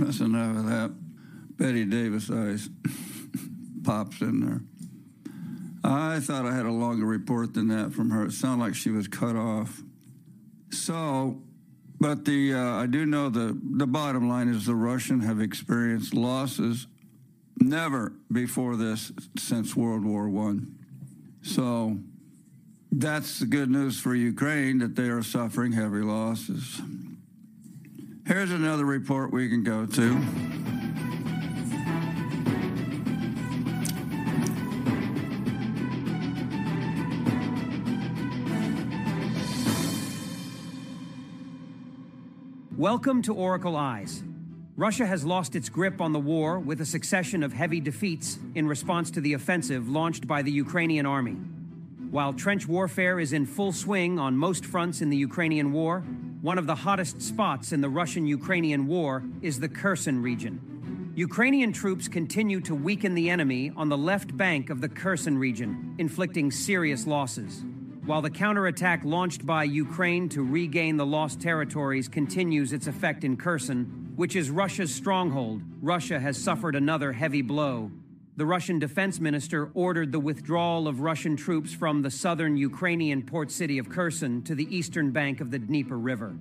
That's 0.00 0.20
enough 0.20 0.56
of 0.56 0.66
that. 0.66 0.94
Bette 1.56 1.84
Davis 1.84 2.30
eyes 2.30 2.70
pops 3.84 4.20
in 4.22 4.40
there. 4.40 4.62
I 5.84 6.20
thought 6.20 6.46
I 6.46 6.54
had 6.54 6.66
a 6.66 6.72
longer 6.72 7.04
report 7.04 7.54
than 7.54 7.68
that 7.68 7.92
from 7.92 8.10
her. 8.10 8.26
It 8.26 8.32
sounded 8.32 8.64
like 8.64 8.74
she 8.74 8.90
was 8.90 9.08
cut 9.08 9.36
off. 9.36 9.82
So, 10.70 11.42
but 11.98 12.24
the 12.24 12.54
uh, 12.54 12.76
I 12.76 12.86
do 12.86 13.04
know 13.04 13.28
the 13.28 13.58
the 13.62 13.86
bottom 13.86 14.28
line 14.28 14.48
is 14.48 14.66
the 14.66 14.74
Russian 14.74 15.20
have 15.20 15.40
experienced 15.40 16.14
losses 16.14 16.86
never 17.58 18.14
before 18.32 18.76
this 18.76 19.12
since 19.36 19.76
World 19.76 20.04
War 20.04 20.28
One. 20.28 20.78
So 21.42 21.98
that's 22.92 23.38
the 23.38 23.46
good 23.46 23.70
news 23.70 24.00
for 24.00 24.14
Ukraine 24.14 24.78
that 24.78 24.96
they 24.96 25.08
are 25.08 25.22
suffering 25.22 25.72
heavy 25.72 26.00
losses. 26.00 26.80
Here's 28.26 28.50
another 28.50 28.84
report 28.84 29.32
we 29.32 29.48
can 29.48 29.64
go 29.64 29.86
to. 29.86 30.22
Welcome 42.76 43.22
to 43.22 43.34
Oracle 43.34 43.76
Eyes. 43.76 44.22
Russia 44.76 45.06
has 45.06 45.24
lost 45.24 45.56
its 45.56 45.68
grip 45.68 46.00
on 46.00 46.12
the 46.12 46.18
war 46.18 46.58
with 46.58 46.80
a 46.80 46.86
succession 46.86 47.42
of 47.42 47.52
heavy 47.52 47.80
defeats 47.80 48.38
in 48.54 48.66
response 48.66 49.10
to 49.12 49.20
the 49.20 49.32
offensive 49.32 49.88
launched 49.88 50.26
by 50.26 50.42
the 50.42 50.52
Ukrainian 50.52 51.06
army. 51.06 51.36
While 52.10 52.32
trench 52.32 52.68
warfare 52.68 53.18
is 53.18 53.32
in 53.32 53.46
full 53.46 53.72
swing 53.72 54.18
on 54.18 54.36
most 54.36 54.64
fronts 54.64 55.00
in 55.00 55.10
the 55.10 55.16
Ukrainian 55.16 55.72
war, 55.72 56.04
one 56.42 56.56
of 56.56 56.66
the 56.66 56.74
hottest 56.74 57.20
spots 57.20 57.70
in 57.70 57.82
the 57.82 57.88
Russian 57.88 58.26
Ukrainian 58.26 58.86
war 58.86 59.22
is 59.42 59.60
the 59.60 59.68
Kherson 59.68 60.22
region. 60.22 61.12
Ukrainian 61.14 61.70
troops 61.70 62.08
continue 62.08 62.60
to 62.62 62.74
weaken 62.74 63.14
the 63.14 63.28
enemy 63.28 63.72
on 63.76 63.90
the 63.90 63.98
left 63.98 64.34
bank 64.34 64.70
of 64.70 64.80
the 64.80 64.88
Kherson 64.88 65.36
region, 65.36 65.94
inflicting 65.98 66.50
serious 66.50 67.06
losses. 67.06 67.62
While 68.06 68.22
the 68.22 68.30
counterattack 68.30 69.04
launched 69.04 69.44
by 69.44 69.64
Ukraine 69.64 70.30
to 70.30 70.42
regain 70.42 70.96
the 70.96 71.04
lost 71.04 71.40
territories 71.40 72.08
continues 72.08 72.72
its 72.72 72.86
effect 72.86 73.22
in 73.22 73.36
Kherson, 73.36 74.12
which 74.16 74.34
is 74.34 74.48
Russia's 74.48 74.94
stronghold, 74.94 75.60
Russia 75.82 76.18
has 76.18 76.42
suffered 76.42 76.74
another 76.74 77.12
heavy 77.12 77.42
blow. 77.42 77.90
The 78.40 78.46
Russian 78.46 78.78
defense 78.78 79.20
minister 79.20 79.70
ordered 79.74 80.12
the 80.12 80.18
withdrawal 80.18 80.88
of 80.88 81.00
Russian 81.00 81.36
troops 81.36 81.74
from 81.74 82.00
the 82.00 82.10
southern 82.10 82.56
Ukrainian 82.56 83.20
port 83.22 83.50
city 83.50 83.76
of 83.76 83.90
Kherson 83.90 84.40
to 84.44 84.54
the 84.54 84.66
eastern 84.74 85.10
bank 85.10 85.42
of 85.42 85.50
the 85.50 85.58
Dnieper 85.58 85.98
River. 85.98 86.34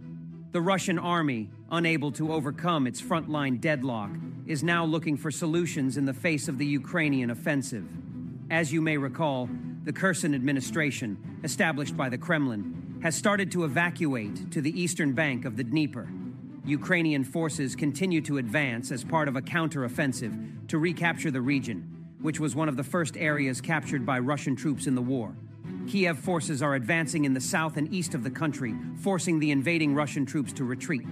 The 0.54 0.62
Russian 0.62 0.98
army, 0.98 1.50
unable 1.70 2.14
to 2.14 2.32
overcome 2.32 2.88
its 2.88 3.02
frontline 3.02 3.60
deadlock, 3.60 4.12
is 4.48 4.64
now 4.64 4.86
looking 4.86 5.18
for 5.18 5.30
solutions 5.30 5.98
in 5.98 6.06
the 6.06 6.14
face 6.14 6.48
of 6.48 6.58
the 6.58 6.66
Ukrainian 6.66 7.32
offensive. 7.32 7.86
As 8.50 8.72
you 8.72 8.80
may 8.80 8.96
recall, 8.96 9.50
the 9.84 9.92
Kherson 9.92 10.34
administration, 10.34 11.18
established 11.44 11.98
by 11.98 12.08
the 12.08 12.18
Kremlin, 12.18 13.02
has 13.04 13.14
started 13.14 13.52
to 13.52 13.66
evacuate 13.66 14.52
to 14.52 14.62
the 14.62 14.82
eastern 14.82 15.12
bank 15.12 15.44
of 15.44 15.58
the 15.58 15.66
Dnieper. 15.66 16.08
Ukrainian 16.70 17.24
forces 17.24 17.76
continue 17.76 18.22
to 18.22 18.38
advance 18.38 18.92
as 18.92 19.04
part 19.04 19.28
of 19.28 19.36
a 19.36 19.42
counteroffensive 19.42 20.68
to 20.68 20.78
recapture 20.78 21.32
the 21.32 21.42
region, 21.42 22.06
which 22.22 22.40
was 22.40 22.56
one 22.56 22.70
of 22.70 22.78
the 22.78 22.84
first 22.84 23.18
areas 23.18 23.60
captured 23.60 24.06
by 24.06 24.20
Russian 24.20 24.56
troops 24.56 24.86
in 24.86 24.94
the 24.94 25.02
war. 25.02 25.36
Kiev 25.88 26.20
forces 26.20 26.62
are 26.62 26.76
advancing 26.76 27.26
in 27.26 27.34
the 27.34 27.42
south 27.42 27.78
and 27.78 27.92
east 27.92 28.14
of 28.14 28.24
the 28.24 28.30
country, 28.30 28.76
forcing 28.98 29.40
the 29.40 29.50
invading 29.50 29.96
Russian 29.96 30.28
troops 30.28 30.54
to 30.54 30.64
retreat. 30.64 31.08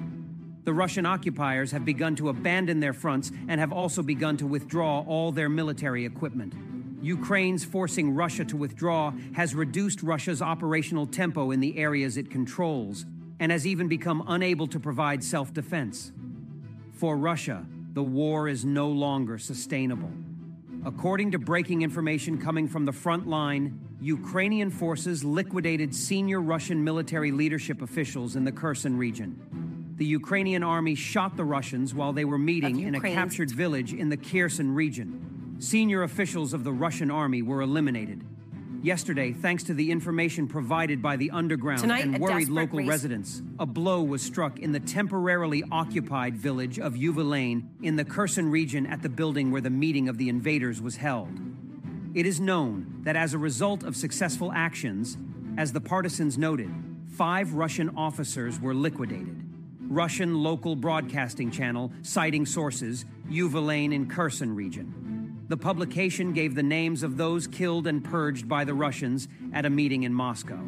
The 0.63 0.73
Russian 0.73 1.07
occupiers 1.07 1.71
have 1.71 1.85
begun 1.85 2.15
to 2.17 2.29
abandon 2.29 2.79
their 2.79 2.93
fronts 2.93 3.31
and 3.47 3.59
have 3.59 3.73
also 3.73 4.03
begun 4.03 4.37
to 4.37 4.45
withdraw 4.45 5.03
all 5.07 5.31
their 5.31 5.49
military 5.49 6.05
equipment. 6.05 6.53
Ukraine's 7.01 7.65
forcing 7.65 8.13
Russia 8.13 8.45
to 8.45 8.57
withdraw 8.57 9.11
has 9.33 9.55
reduced 9.55 10.03
Russia's 10.03 10.41
operational 10.41 11.07
tempo 11.07 11.49
in 11.49 11.61
the 11.61 11.79
areas 11.79 12.15
it 12.15 12.29
controls 12.29 13.05
and 13.39 13.51
has 13.51 13.67
even 13.67 13.87
become 13.87 14.23
unable 14.27 14.67
to 14.67 14.79
provide 14.79 15.23
self 15.23 15.53
defense. 15.53 16.11
For 16.91 17.15
Russia, 17.15 17.65
the 17.93 18.03
war 18.03 18.47
is 18.47 18.65
no 18.65 18.89
longer 18.89 19.37
sustainable. 19.37 20.11
According 20.85 21.31
to 21.31 21.39
breaking 21.39 21.81
information 21.81 22.37
coming 22.39 22.67
from 22.67 22.85
the 22.85 22.91
front 22.91 23.27
line, 23.27 23.79
Ukrainian 23.99 24.69
forces 24.69 25.23
liquidated 25.23 25.93
senior 25.93 26.39
Russian 26.39 26.83
military 26.83 27.31
leadership 27.31 27.81
officials 27.81 28.35
in 28.35 28.43
the 28.43 28.51
Kherson 28.51 28.97
region. 28.97 29.95
The 29.97 30.05
Ukrainian 30.05 30.61
army 30.61 30.93
shot 30.93 31.35
the 31.35 31.43
Russians 31.43 31.95
while 31.95 32.13
they 32.13 32.25
were 32.25 32.37
meeting 32.37 32.81
in 32.81 32.93
a 32.93 33.01
captured 33.01 33.49
village 33.49 33.93
in 33.93 34.09
the 34.09 34.17
Kherson 34.17 34.73
region. 34.75 35.55
Senior 35.59 36.03
officials 36.03 36.53
of 36.53 36.63
the 36.63 36.71
Russian 36.71 37.09
army 37.09 37.41
were 37.41 37.61
eliminated. 37.61 38.23
Yesterday, 38.83 39.33
thanks 39.33 39.63
to 39.63 39.73
the 39.73 39.91
information 39.91 40.47
provided 40.47 41.01
by 41.01 41.15
the 41.17 41.31
underground 41.31 41.81
Tonight, 41.81 42.03
and 42.05 42.19
worried 42.19 42.47
local 42.49 42.79
race- 42.79 42.87
residents, 42.87 43.41
a 43.59 43.65
blow 43.65 44.03
was 44.03 44.21
struck 44.21 44.59
in 44.59 44.71
the 44.71 44.79
temporarily 44.79 45.63
occupied 45.71 46.37
village 46.37 46.79
of 46.79 46.93
Uvalane 46.93 47.63
in 47.81 47.95
the 47.95 48.05
Kherson 48.05 48.49
region 48.49 48.85
at 48.85 49.01
the 49.01 49.09
building 49.09 49.51
where 49.51 49.61
the 49.61 49.69
meeting 49.69 50.07
of 50.07 50.17
the 50.17 50.29
invaders 50.29 50.81
was 50.81 50.97
held. 50.97 51.29
It 52.13 52.25
is 52.25 52.39
known 52.39 53.01
that 53.03 53.15
as 53.15 53.33
a 53.33 53.37
result 53.37 53.83
of 53.83 53.95
successful 53.95 54.51
actions, 54.53 55.17
as 55.57 55.73
the 55.73 55.81
partisans 55.81 56.37
noted, 56.37 56.71
five 57.09 57.53
Russian 57.53 57.89
officers 57.97 58.59
were 58.59 58.73
liquidated. 58.75 59.43
Russian 59.89 60.43
local 60.43 60.75
broadcasting 60.75 61.49
channel 61.49 61.91
citing 62.03 62.45
sources, 62.45 63.05
Uvalane 63.29 63.93
in 63.93 64.07
Kherson 64.07 64.55
region. 64.55 64.93
The 65.49 65.57
publication 65.57 66.33
gave 66.33 66.55
the 66.55 66.63
names 66.63 67.03
of 67.03 67.15
those 67.15 67.47
killed 67.47 67.87
and 67.87 68.03
purged 68.03 68.49
by 68.49 68.65
the 68.65 68.73
Russians 68.73 69.29
at 69.53 69.65
a 69.65 69.69
meeting 69.69 70.03
in 70.03 70.13
Moscow. 70.13 70.59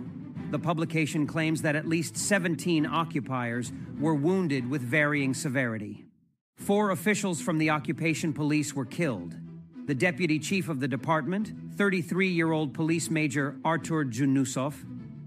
The 0.52 0.60
publication 0.60 1.28
claims 1.28 1.62
that 1.64 1.76
at 1.76 1.86
least 1.86 2.16
17 2.16 2.86
occupiers 2.86 3.74
were 4.00 4.16
wounded 4.16 4.70
with 4.70 4.82
varying 4.82 5.34
severity. 5.34 6.06
Four 6.56 6.92
officials 6.92 7.42
from 7.42 7.58
the 7.58 7.70
occupation 7.72 8.32
police 8.32 8.74
were 8.74 8.86
killed. 8.86 9.36
The 9.86 9.96
deputy 9.96 10.40
chief 10.40 10.70
of 10.70 10.80
the 10.80 10.88
department, 10.88 11.54
33 11.76 12.30
year 12.30 12.52
old 12.52 12.74
police 12.74 13.10
major 13.10 13.58
Artur 13.66 14.06
Junusov, 14.06 14.76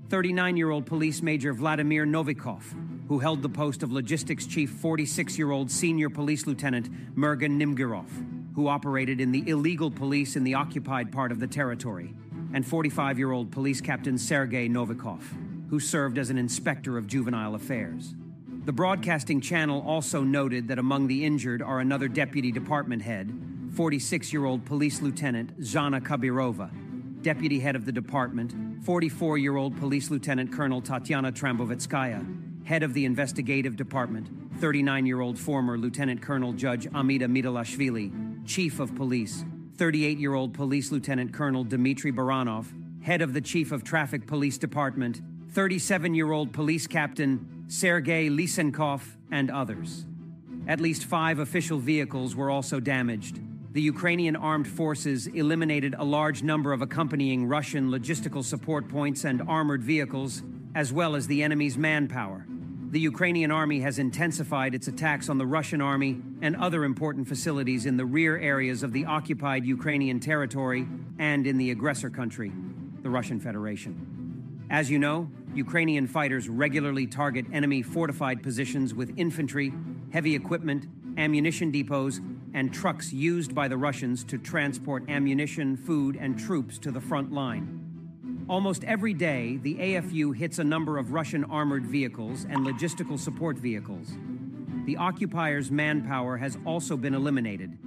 39 0.08 0.56
year 0.56 0.70
old 0.70 0.86
police 0.86 1.20
major 1.20 1.52
Vladimir 1.52 2.06
Novikov, 2.06 2.62
who 3.08 3.18
held 3.18 3.42
the 3.42 3.48
post 3.50 3.82
of 3.82 3.92
logistics 3.92 4.46
chief 4.46 4.70
46 4.70 5.36
year 5.36 5.50
old 5.50 5.70
senior 5.70 6.08
police 6.08 6.46
lieutenant 6.46 6.90
Mergen 7.16 7.60
Nimgirov, 7.60 8.08
who 8.54 8.68
operated 8.68 9.20
in 9.20 9.32
the 9.32 9.48
illegal 9.48 9.90
police 9.90 10.36
in 10.36 10.44
the 10.44 10.54
occupied 10.54 11.10
part 11.10 11.32
of 11.32 11.40
the 11.40 11.46
territory, 11.46 12.14
and 12.52 12.66
45 12.66 13.18
year 13.18 13.32
old 13.32 13.50
police 13.50 13.80
captain 13.80 14.18
Sergei 14.18 14.68
Novikov, 14.68 15.22
who 15.70 15.80
served 15.80 16.18
as 16.18 16.30
an 16.30 16.38
inspector 16.38 16.98
of 16.98 17.06
juvenile 17.06 17.54
affairs. 17.54 18.14
The 18.64 18.72
broadcasting 18.72 19.40
channel 19.40 19.82
also 19.86 20.22
noted 20.22 20.68
that 20.68 20.78
among 20.78 21.08
the 21.08 21.24
injured 21.24 21.62
are 21.62 21.80
another 21.80 22.08
deputy 22.08 22.52
department 22.52 23.02
head, 23.02 23.32
46 23.74 24.32
year 24.32 24.44
old 24.44 24.64
police 24.64 25.00
lieutenant 25.00 25.58
Zhana 25.60 26.00
Kabirova, 26.00 26.70
deputy 27.22 27.58
head 27.58 27.74
of 27.74 27.86
the 27.86 27.92
department, 27.92 28.84
44 28.84 29.38
year 29.38 29.56
old 29.56 29.76
police 29.78 30.10
lieutenant 30.10 30.52
Colonel 30.52 30.82
Tatiana 30.82 31.32
Trambovitskaya, 31.32 32.66
head 32.66 32.82
of 32.82 32.94
the 32.94 33.04
investigative 33.04 33.76
department, 33.76 34.28
39 34.58 35.06
year 35.06 35.20
old 35.20 35.38
former 35.38 35.78
Lieutenant 35.78 36.20
Colonel 36.20 36.52
Judge 36.52 36.86
Amida 36.94 37.26
Midalashvili, 37.26 38.31
Chief 38.46 38.80
of 38.80 38.94
Police, 38.96 39.44
38 39.76 40.18
year 40.18 40.34
old 40.34 40.52
Police 40.52 40.90
Lieutenant 40.90 41.32
Colonel 41.32 41.64
Dmitry 41.64 42.12
Baranov, 42.12 42.66
Head 43.02 43.22
of 43.22 43.34
the 43.34 43.40
Chief 43.40 43.72
of 43.72 43.84
Traffic 43.84 44.26
Police 44.26 44.58
Department, 44.58 45.20
37 45.50 46.14
year 46.14 46.32
old 46.32 46.52
Police 46.52 46.86
Captain 46.86 47.64
Sergei 47.68 48.28
Lysenkov, 48.28 49.02
and 49.30 49.50
others. 49.50 50.06
At 50.66 50.80
least 50.80 51.04
five 51.04 51.38
official 51.38 51.78
vehicles 51.78 52.36
were 52.36 52.50
also 52.50 52.80
damaged. 52.80 53.40
The 53.72 53.80
Ukrainian 53.80 54.36
armed 54.36 54.68
forces 54.68 55.28
eliminated 55.28 55.94
a 55.96 56.04
large 56.04 56.42
number 56.42 56.72
of 56.72 56.82
accompanying 56.82 57.46
Russian 57.46 57.90
logistical 57.90 58.44
support 58.44 58.88
points 58.88 59.24
and 59.24 59.40
armored 59.42 59.82
vehicles, 59.82 60.42
as 60.74 60.92
well 60.92 61.16
as 61.16 61.26
the 61.26 61.42
enemy's 61.42 61.78
manpower 61.78 62.46
the 62.92 63.00
Ukrainian 63.00 63.50
army 63.50 63.80
has 63.80 63.98
intensified 63.98 64.74
its 64.74 64.86
attacks 64.86 65.30
on 65.30 65.38
the 65.38 65.46
Russian 65.46 65.80
army 65.80 66.20
and 66.42 66.54
other 66.54 66.84
important 66.84 67.26
facilities 67.26 67.86
in 67.86 67.96
the 67.96 68.04
rear 68.04 68.36
areas 68.36 68.82
of 68.82 68.92
the 68.92 69.06
occupied 69.06 69.64
Ukrainian 69.64 70.20
territory 70.20 70.86
and 71.18 71.46
in 71.46 71.56
the 71.56 71.70
aggressor 71.70 72.10
country, 72.10 72.52
the 73.00 73.08
Russian 73.08 73.40
Federation. 73.40 74.66
As 74.68 74.90
you 74.90 74.98
know, 74.98 75.30
Ukrainian 75.54 76.06
fighters 76.06 76.50
regularly 76.50 77.06
target 77.06 77.46
enemy 77.50 77.80
fortified 77.80 78.42
positions 78.42 78.92
with 78.92 79.18
infantry, 79.18 79.72
heavy 80.12 80.34
equipment, 80.34 80.86
ammunition 81.16 81.72
depots, 81.72 82.20
and 82.52 82.74
trucks 82.74 83.10
used 83.10 83.54
by 83.54 83.68
the 83.68 83.76
Russians 83.78 84.22
to 84.24 84.36
transport 84.36 85.08
ammunition, 85.08 85.78
food, 85.78 86.18
and 86.20 86.38
troops 86.38 86.78
to 86.80 86.90
the 86.90 87.00
front 87.00 87.32
line. 87.32 87.81
Almost 88.52 88.84
every 88.84 89.14
day, 89.14 89.58
the 89.62 89.76
AFU 89.76 90.36
hits 90.36 90.58
a 90.58 90.64
number 90.64 90.98
of 90.98 91.12
Russian 91.12 91.42
armored 91.44 91.86
vehicles 91.86 92.44
and 92.44 92.66
logistical 92.66 93.18
support 93.18 93.56
vehicles. 93.56 94.08
The 94.84 94.98
occupiers' 94.98 95.70
manpower 95.70 96.36
has 96.36 96.58
also 96.66 96.98
been 96.98 97.14
eliminated, 97.14 97.78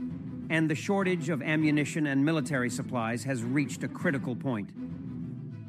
and 0.49 0.67
the 0.67 0.73
shortage 0.73 1.29
of 1.29 1.43
ammunition 1.43 2.07
and 2.07 2.25
military 2.25 2.71
supplies 2.71 3.25
has 3.25 3.43
reached 3.43 3.83
a 3.83 3.87
critical 3.87 4.35
point. 4.35 4.71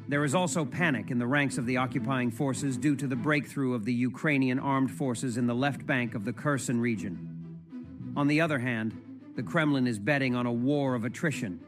There 0.09 0.25
is 0.25 0.33
also 0.33 0.65
panic 0.65 1.11
in 1.11 1.19
the 1.19 1.27
ranks 1.27 1.59
of 1.59 1.67
the 1.67 1.77
occupying 1.77 2.31
forces 2.31 2.75
due 2.75 2.95
to 2.95 3.05
the 3.05 3.15
breakthrough 3.15 3.75
of 3.75 3.85
the 3.85 3.93
Ukrainian 3.93 4.57
armed 4.57 4.89
forces 4.89 5.37
in 5.37 5.45
the 5.45 5.53
left 5.53 5.85
bank 5.85 6.15
of 6.15 6.25
the 6.25 6.33
Kherson 6.33 6.81
region. 6.81 8.15
On 8.15 8.25
the 8.25 8.41
other 8.41 8.57
hand, 8.57 8.99
the 9.35 9.43
Kremlin 9.43 9.85
is 9.85 9.99
betting 9.99 10.35
on 10.35 10.47
a 10.47 10.51
war 10.51 10.95
of 10.95 11.05
attrition 11.05 11.59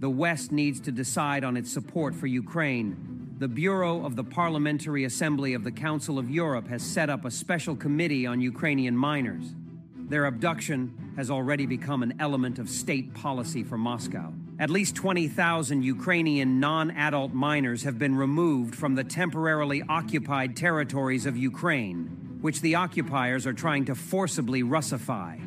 the 0.00 0.10
West 0.10 0.50
needs 0.50 0.80
to 0.80 0.90
decide 0.90 1.44
on 1.44 1.58
its 1.58 1.70
support 1.70 2.14
for 2.14 2.26
Ukraine. 2.26 3.36
The 3.38 3.48
Bureau 3.48 4.02
of 4.02 4.16
the 4.16 4.24
Parliamentary 4.24 5.04
Assembly 5.04 5.52
of 5.52 5.62
the 5.62 5.70
Council 5.70 6.18
of 6.18 6.30
Europe 6.30 6.68
has 6.68 6.82
set 6.82 7.10
up 7.10 7.26
a 7.26 7.30
special 7.30 7.76
committee 7.76 8.26
on 8.26 8.40
Ukrainian 8.40 8.96
minors. 8.96 9.54
Their 9.94 10.24
abduction 10.24 11.12
has 11.16 11.30
already 11.30 11.66
become 11.66 12.02
an 12.02 12.14
element 12.18 12.58
of 12.58 12.70
state 12.70 13.12
policy 13.12 13.62
for 13.62 13.76
Moscow. 13.76 14.32
At 14.58 14.70
least 14.70 14.94
20,000 14.94 15.82
Ukrainian 15.82 16.60
non 16.60 16.90
adult 16.92 17.34
minors 17.34 17.82
have 17.82 17.98
been 17.98 18.16
removed 18.16 18.74
from 18.74 18.94
the 18.94 19.04
temporarily 19.04 19.82
occupied 19.86 20.56
territories 20.56 21.26
of 21.26 21.36
Ukraine, 21.36 22.38
which 22.40 22.62
the 22.62 22.74
occupiers 22.74 23.46
are 23.46 23.52
trying 23.52 23.84
to 23.84 23.94
forcibly 23.94 24.62
Russify. 24.62 25.38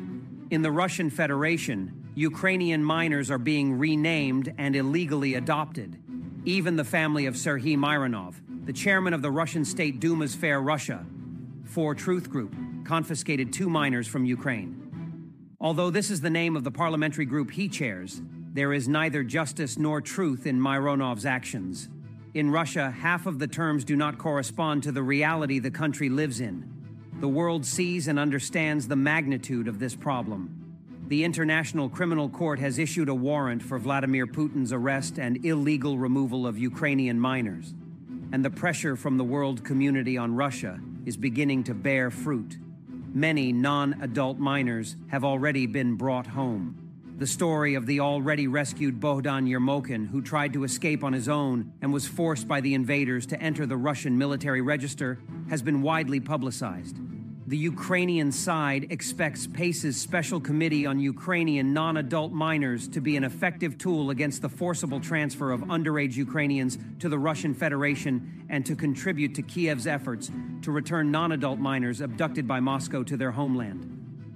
In 0.50 0.62
the 0.62 0.70
Russian 0.70 1.10
Federation, 1.10 2.03
Ukrainian 2.16 2.84
minors 2.84 3.28
are 3.28 3.38
being 3.38 3.76
renamed 3.76 4.54
and 4.56 4.76
illegally 4.76 5.34
adopted. 5.34 6.00
Even 6.44 6.76
the 6.76 6.84
family 6.84 7.26
of 7.26 7.34
Serhiy 7.34 7.76
Mironov, 7.76 8.34
the 8.66 8.72
chairman 8.72 9.12
of 9.12 9.20
the 9.20 9.32
Russian 9.32 9.64
State 9.64 9.98
Duma's 9.98 10.32
Fair 10.32 10.60
Russia, 10.60 11.04
For 11.64 11.92
Truth 11.92 12.30
Group, 12.30 12.54
confiscated 12.84 13.52
two 13.52 13.68
minors 13.68 14.06
from 14.06 14.24
Ukraine. 14.24 15.32
Although 15.60 15.90
this 15.90 16.08
is 16.08 16.20
the 16.20 16.30
name 16.30 16.54
of 16.54 16.62
the 16.62 16.70
parliamentary 16.70 17.24
group 17.24 17.50
he 17.50 17.68
chairs, 17.68 18.22
there 18.52 18.72
is 18.72 18.86
neither 18.86 19.24
justice 19.24 19.76
nor 19.76 20.00
truth 20.00 20.46
in 20.46 20.60
Mironov's 20.60 21.26
actions. 21.26 21.88
In 22.32 22.48
Russia, 22.48 22.92
half 22.92 23.26
of 23.26 23.40
the 23.40 23.48
terms 23.48 23.84
do 23.84 23.96
not 23.96 24.18
correspond 24.18 24.84
to 24.84 24.92
the 24.92 25.02
reality 25.02 25.58
the 25.58 25.70
country 25.72 26.08
lives 26.08 26.38
in. 26.38 26.70
The 27.18 27.28
world 27.28 27.66
sees 27.66 28.06
and 28.06 28.20
understands 28.20 28.86
the 28.86 28.94
magnitude 28.94 29.66
of 29.66 29.80
this 29.80 29.96
problem 29.96 30.63
the 31.06 31.22
International 31.22 31.90
Criminal 31.90 32.30
Court 32.30 32.58
has 32.60 32.78
issued 32.78 33.10
a 33.10 33.14
warrant 33.14 33.62
for 33.62 33.78
Vladimir 33.78 34.26
Putin's 34.26 34.72
arrest 34.72 35.18
and 35.18 35.44
illegal 35.44 35.98
removal 35.98 36.46
of 36.46 36.58
Ukrainian 36.58 37.20
minors. 37.20 37.74
And 38.32 38.42
the 38.42 38.50
pressure 38.50 38.96
from 38.96 39.18
the 39.18 39.24
world 39.24 39.64
community 39.64 40.16
on 40.16 40.34
Russia 40.34 40.80
is 41.04 41.18
beginning 41.18 41.64
to 41.64 41.74
bear 41.74 42.10
fruit. 42.10 42.56
Many 43.12 43.52
non 43.52 44.00
adult 44.00 44.38
minors 44.38 44.96
have 45.08 45.24
already 45.24 45.66
been 45.66 45.94
brought 45.94 46.28
home. 46.28 46.80
The 47.18 47.26
story 47.26 47.74
of 47.74 47.84
the 47.84 48.00
already 48.00 48.48
rescued 48.48 48.98
Bohdan 48.98 49.46
Yermokhin, 49.46 50.08
who 50.08 50.22
tried 50.22 50.54
to 50.54 50.64
escape 50.64 51.04
on 51.04 51.12
his 51.12 51.28
own 51.28 51.72
and 51.82 51.92
was 51.92 52.08
forced 52.08 52.48
by 52.48 52.62
the 52.62 52.74
invaders 52.74 53.26
to 53.26 53.40
enter 53.40 53.66
the 53.66 53.76
Russian 53.76 54.16
military 54.16 54.62
register, 54.62 55.20
has 55.50 55.62
been 55.62 55.82
widely 55.82 56.18
publicized. 56.18 56.96
The 57.46 57.58
Ukrainian 57.58 58.32
side 58.32 58.86
expects 58.88 59.46
PACE's 59.46 60.00
Special 60.00 60.40
Committee 60.40 60.86
on 60.86 60.98
Ukrainian 60.98 61.74
non 61.74 61.98
adult 61.98 62.32
minors 62.32 62.88
to 62.88 63.02
be 63.02 63.18
an 63.18 63.24
effective 63.24 63.76
tool 63.76 64.08
against 64.08 64.40
the 64.40 64.48
forcible 64.48 64.98
transfer 64.98 65.52
of 65.52 65.60
underage 65.60 66.16
Ukrainians 66.16 66.78
to 67.00 67.10
the 67.10 67.18
Russian 67.18 67.52
Federation 67.52 68.46
and 68.48 68.64
to 68.64 68.74
contribute 68.74 69.34
to 69.34 69.42
Kiev's 69.42 69.86
efforts 69.86 70.30
to 70.62 70.70
return 70.70 71.10
non 71.10 71.32
adult 71.32 71.58
minors 71.58 72.00
abducted 72.00 72.48
by 72.48 72.60
Moscow 72.60 73.02
to 73.02 73.16
their 73.18 73.32
homeland. 73.32 73.90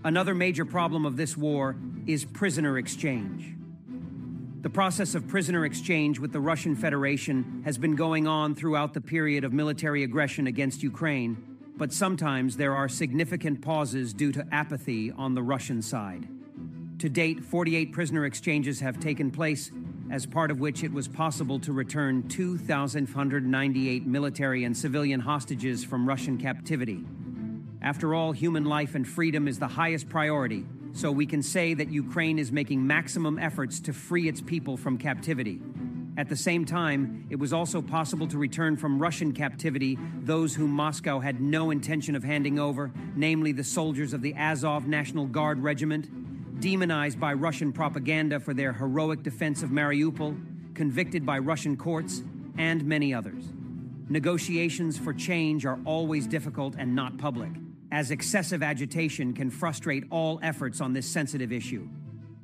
Another 0.05 0.35
major 0.35 0.67
problem 0.67 1.07
of 1.07 1.17
this 1.17 1.35
war 1.35 1.77
is 2.07 2.27
prisoner 2.27 2.77
exchange. 2.77 3.55
The 4.61 4.71
process 4.71 5.15
of 5.15 5.27
prisoner 5.27 5.65
exchange 5.65 6.19
with 6.19 6.33
the 6.33 6.41
Russian 6.41 6.77
Federation 6.77 7.63
has 7.65 7.79
been 7.79 7.97
going 7.97 8.27
on 8.27 8.55
throughout 8.55 8.93
the 8.93 9.01
period 9.01 9.45
of 9.45 9.55
military 9.55 10.03
aggression 10.03 10.47
against 10.47 10.83
Ukraine 10.83 11.48
but 11.79 11.93
sometimes 11.93 12.57
there 12.57 12.75
are 12.75 12.89
significant 12.89 13.63
pauses 13.63 14.13
due 14.13 14.33
to 14.33 14.45
apathy 14.53 15.13
on 15.13 15.35
the 15.35 15.43
Russian 15.43 15.81
side. 15.81 16.29
To 16.99 17.09
date, 17.09 17.45
48 17.45 17.93
prisoner 17.93 18.27
exchanges 18.27 18.81
have 18.81 18.99
taken 18.99 19.31
place, 19.31 19.71
as 20.11 20.27
part 20.27 20.51
of 20.51 20.59
which 20.59 20.83
it 20.83 20.93
was 20.93 21.07
possible 21.07 21.61
to 21.61 21.73
return 21.73 22.29
2,198 22.29 24.07
military 24.07 24.65
and 24.65 24.77
civilian 24.77 25.21
hostages 25.21 25.85
from 25.85 26.09
Russian 26.09 26.37
captivity. 26.37 27.05
After 27.81 28.13
all, 28.13 28.33
human 28.33 28.65
life 28.65 28.97
and 28.97 29.07
freedom 29.07 29.47
is 29.47 29.61
the 29.61 29.69
highest 29.69 30.09
priority, 30.09 30.67
so 30.93 31.13
we 31.13 31.27
can 31.27 31.45
say 31.45 31.75
that 31.75 31.93
Ukraine 31.93 32.41
is 32.41 32.51
making 32.51 32.85
maximum 32.85 33.39
efforts 33.39 33.79
to 33.81 33.93
free 33.93 34.29
its 34.29 34.41
people 34.41 34.77
from 34.77 34.99
captivity. 34.99 35.61
At 36.19 36.29
the 36.29 36.35
same 36.35 36.65
time, 36.65 37.29
it 37.31 37.37
was 37.37 37.53
also 37.53 37.81
possible 37.81 38.27
to 38.27 38.39
return 38.39 38.77
from 38.77 38.99
Russian 38.99 39.33
captivity 39.33 39.97
those 40.23 40.53
whom 40.53 40.73
Moscow 40.73 41.21
had 41.21 41.41
no 41.41 41.71
intention 41.71 42.17
of 42.17 42.25
handing 42.25 42.59
over, 42.59 42.91
namely 43.15 43.53
the 43.53 43.63
soldiers 43.63 44.13
of 44.13 44.21
the 44.21 44.35
Azov 44.35 44.89
National 44.89 45.27
Guard 45.27 45.63
Regiment, 45.63 46.61
demonized 46.61 47.21
by 47.21 47.35
Russian 47.35 47.73
propaganda 47.73 48.41
for 48.41 48.53
their 48.53 48.73
heroic 48.73 49.23
defense 49.23 49.63
of 49.63 49.71
Mariupol, 49.71 50.75
convicted 50.75 51.25
by 51.25 51.39
Russian 51.39 51.77
courts, 51.77 52.25
and 52.59 52.85
many 52.85 53.15
others. 53.15 53.45
Negotiations 54.09 54.99
for 54.99 55.15
change 55.15 55.65
are 55.65 55.79
always 55.85 56.27
difficult 56.27 56.75
and 56.77 56.97
not 56.97 57.17
public, 57.17 57.51
as 57.93 58.11
excessive 58.11 58.61
agitation 58.61 59.33
can 59.35 59.51
frustrate 59.51 60.03
all 60.11 60.41
efforts 60.43 60.81
on 60.81 60.93
this 60.95 61.07
sensitive 61.07 61.53
issue. 61.53 61.89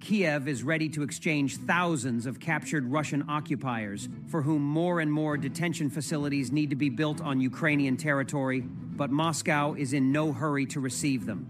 Kiev 0.04 0.48
is 0.48 0.62
ready 0.62 0.90
to 0.90 1.02
exchange 1.02 1.56
thousands 1.56 2.26
of 2.26 2.38
captured 2.38 2.84
Russian 2.92 3.24
occupiers 3.26 4.10
for 4.28 4.42
whom 4.42 4.60
more 4.60 5.00
and 5.00 5.10
more 5.10 5.38
detention 5.38 5.88
facilities 5.88 6.52
need 6.52 6.68
to 6.68 6.76
be 6.76 6.90
built 6.90 7.22
on 7.22 7.40
Ukrainian 7.40 7.96
territory, 7.96 8.60
but 8.60 9.10
Moscow 9.10 9.72
is 9.72 9.94
in 9.94 10.12
no 10.12 10.30
hurry 10.30 10.66
to 10.66 10.80
receive 10.80 11.24
them. 11.24 11.46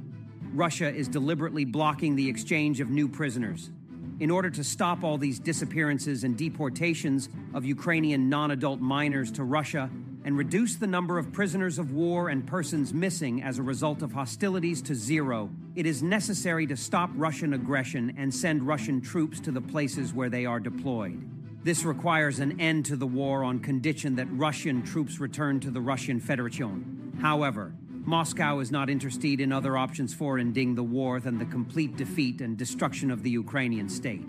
Russia 0.53 0.89
is 0.89 1.09
deliberately 1.09 1.65
blocking 1.65 2.15
the 2.15 2.29
exchange 2.29 2.79
of 2.79 2.91
new 2.91 3.09
prisoners. 3.09 3.73
In 4.21 4.31
order 4.31 4.51
to 4.51 4.63
stop 4.63 5.03
all 5.03 5.19
these 5.19 5.41
disappearances 5.41 6.23
and 6.23 6.39
deportations 6.39 7.29
of 7.55 7.65
Ukrainian 7.65 8.29
non 8.29 8.53
adult 8.53 8.79
minors 8.79 9.33
to 9.33 9.43
Russia 9.43 9.91
and 10.25 10.39
reduce 10.39 10.77
the 10.77 10.87
number 10.87 11.19
of 11.19 11.33
prisoners 11.33 11.79
of 11.79 11.93
war 11.93 12.31
and 12.31 12.47
persons 12.47 12.95
missing 12.95 13.43
as 13.43 13.59
a 13.59 13.63
result 13.63 14.03
of 14.03 14.13
hostilities 14.13 14.81
to 14.83 14.95
zero, 14.95 15.51
it 15.77 15.85
is 15.85 16.03
necessary 16.03 16.67
to 16.67 16.77
stop 16.77 17.11
Russian 17.15 17.53
aggression 17.53 18.15
and 18.17 18.35
send 18.35 18.67
Russian 18.67 19.03
troops 19.03 19.39
to 19.41 19.51
the 19.51 19.61
places 19.61 20.15
where 20.15 20.31
they 20.31 20.47
are 20.47 20.61
deployed. 20.61 21.23
This 21.63 21.85
requires 21.85 22.41
an 22.41 22.61
end 22.61 22.87
to 22.87 22.97
the 22.97 23.07
war 23.07 23.45
on 23.45 23.59
condition 23.61 24.17
that 24.17 24.27
Russian 24.31 24.83
troops 24.83 25.21
return 25.21 25.61
to 25.61 25.71
the 25.71 25.81
Russian 25.81 26.21
Federation. 26.21 27.17
However, 27.21 27.75
Moscow 28.07 28.59
is 28.59 28.71
not 28.71 28.91
interested 28.91 29.41
in 29.41 29.51
other 29.51 29.79
options 29.79 30.13
for 30.13 30.39
ending 30.39 30.75
the 30.75 30.83
war 30.83 31.21
than 31.21 31.39
the 31.39 31.47
complete 31.47 31.97
defeat 31.97 32.43
and 32.43 32.57
destruction 32.57 33.11
of 33.11 33.23
the 33.23 33.31
Ukrainian 33.31 33.89
state. 33.89 34.29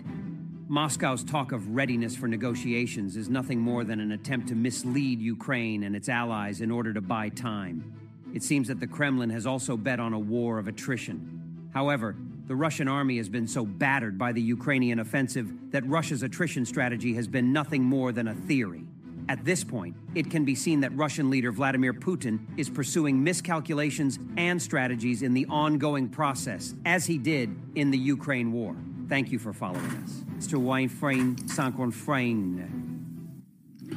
Moscow's 0.68 1.22
talk 1.22 1.52
of 1.52 1.76
readiness 1.76 2.16
for 2.16 2.26
negotiations 2.26 3.16
is 3.16 3.28
nothing 3.28 3.60
more 3.60 3.84
than 3.84 4.00
an 4.00 4.10
attempt 4.10 4.48
to 4.48 4.56
mislead 4.56 5.20
Ukraine 5.20 5.84
and 5.84 5.94
its 5.94 6.08
allies 6.08 6.60
in 6.60 6.72
order 6.72 6.92
to 6.92 7.00
buy 7.00 7.28
time. 7.28 7.92
It 8.34 8.42
seems 8.42 8.66
that 8.66 8.80
the 8.80 8.86
Kremlin 8.88 9.30
has 9.30 9.46
also 9.46 9.76
bet 9.76 10.00
on 10.00 10.12
a 10.12 10.18
war 10.18 10.58
of 10.58 10.66
attrition. 10.66 11.68
However, 11.72 12.16
the 12.48 12.56
Russian 12.56 12.88
army 12.88 13.16
has 13.18 13.28
been 13.28 13.46
so 13.46 13.64
battered 13.64 14.18
by 14.18 14.32
the 14.32 14.42
Ukrainian 14.42 14.98
offensive 14.98 15.52
that 15.70 15.86
Russia's 15.86 16.24
attrition 16.24 16.64
strategy 16.64 17.14
has 17.14 17.28
been 17.28 17.52
nothing 17.52 17.84
more 17.84 18.10
than 18.10 18.26
a 18.26 18.34
theory. 18.34 18.82
At 19.28 19.44
this 19.44 19.62
point, 19.62 19.94
it 20.16 20.32
can 20.32 20.44
be 20.44 20.56
seen 20.56 20.80
that 20.80 20.96
Russian 20.96 21.30
leader 21.30 21.52
Vladimir 21.52 21.94
Putin 21.94 22.40
is 22.56 22.68
pursuing 22.68 23.22
miscalculations 23.22 24.18
and 24.36 24.60
strategies 24.60 25.22
in 25.22 25.32
the 25.32 25.46
ongoing 25.46 26.08
process, 26.08 26.74
as 26.84 27.06
he 27.06 27.18
did 27.18 27.54
in 27.76 27.92
the 27.92 27.98
Ukraine 27.98 28.50
war. 28.50 28.74
Thank 29.08 29.30
you 29.30 29.38
for 29.38 29.52
following 29.52 29.84
us. 30.02 30.24
Mr. 30.36 30.60
Weinfrein, 30.60 31.36
Sankonfrein. 31.48 32.86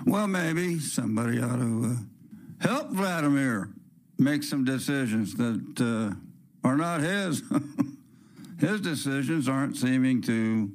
Well, 0.06 0.28
maybe 0.28 0.80
somebody 0.80 1.42
ought 1.42 1.58
to 1.58 1.98
uh, 1.98 2.68
help 2.68 2.92
Vladimir 2.92 3.74
make 4.20 4.44
some 4.44 4.64
decisions 4.64 5.34
that 5.36 5.82
uh, 5.82 6.68
are 6.68 6.78
not 6.78 7.02
his. 7.02 7.42
his 8.60 8.82
decisions 8.82 9.50
aren't 9.50 9.78
seeming 9.78 10.22
to 10.24 10.72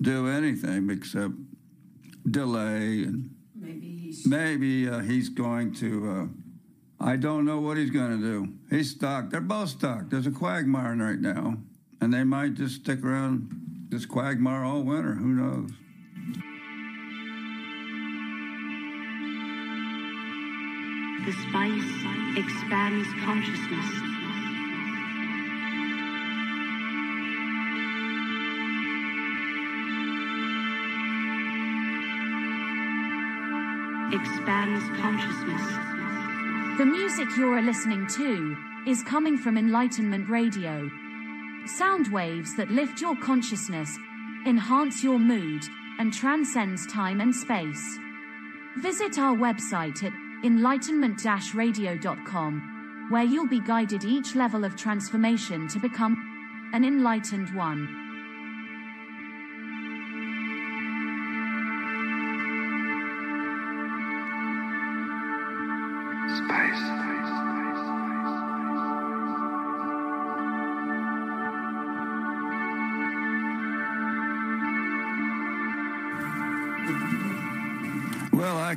do 0.00 0.28
anything 0.28 0.90
except 0.90 1.34
delay 2.28 3.04
and 3.04 3.30
maybe 4.26 4.88
uh, 4.88 4.98
he's 5.00 5.28
going 5.28 5.74
to. 5.74 6.10
Uh, 6.10 6.26
I 7.02 7.16
don't 7.16 7.44
know 7.44 7.60
what 7.60 7.76
he's 7.76 7.90
going 7.90 8.10
to 8.10 8.22
do. 8.22 8.52
He's 8.68 8.90
stuck. 8.90 9.30
They're 9.30 9.40
both 9.40 9.70
stuck. 9.70 10.10
There's 10.10 10.26
a 10.26 10.30
quagmire 10.30 10.96
right 10.96 11.18
now, 11.18 11.56
and 12.00 12.12
they 12.12 12.24
might 12.24 12.54
just 12.54 12.76
stick 12.76 13.04
around 13.04 13.86
this 13.90 14.06
quagmire 14.06 14.64
all 14.64 14.82
winter. 14.82 15.14
Who 15.14 15.28
knows? 15.28 15.70
The 21.26 21.32
spice 21.32 22.36
expands 22.36 23.08
consciousness. 23.24 24.10
expands 34.12 34.84
consciousness. 35.00 35.62
The 36.78 36.84
music 36.84 37.28
you're 37.36 37.62
listening 37.62 38.06
to 38.08 38.56
is 38.86 39.02
coming 39.04 39.36
from 39.38 39.56
Enlightenment 39.56 40.28
Radio. 40.28 40.90
Sound 41.66 42.08
waves 42.12 42.56
that 42.56 42.70
lift 42.70 43.00
your 43.00 43.16
consciousness, 43.16 43.96
enhance 44.46 45.02
your 45.04 45.18
mood, 45.18 45.62
and 45.98 46.12
transcends 46.12 46.86
time 46.86 47.20
and 47.20 47.34
space. 47.34 47.98
Visit 48.78 49.18
our 49.18 49.36
website 49.36 50.02
at 50.02 50.12
enlightenment-radio.com, 50.44 53.08
where 53.10 53.24
you'll 53.24 53.46
be 53.46 53.60
guided 53.60 54.04
each 54.04 54.34
level 54.34 54.64
of 54.64 54.74
transformation 54.76 55.68
to 55.68 55.78
become 55.78 56.16
an 56.72 56.84
enlightened 56.84 57.54
one. 57.54 57.99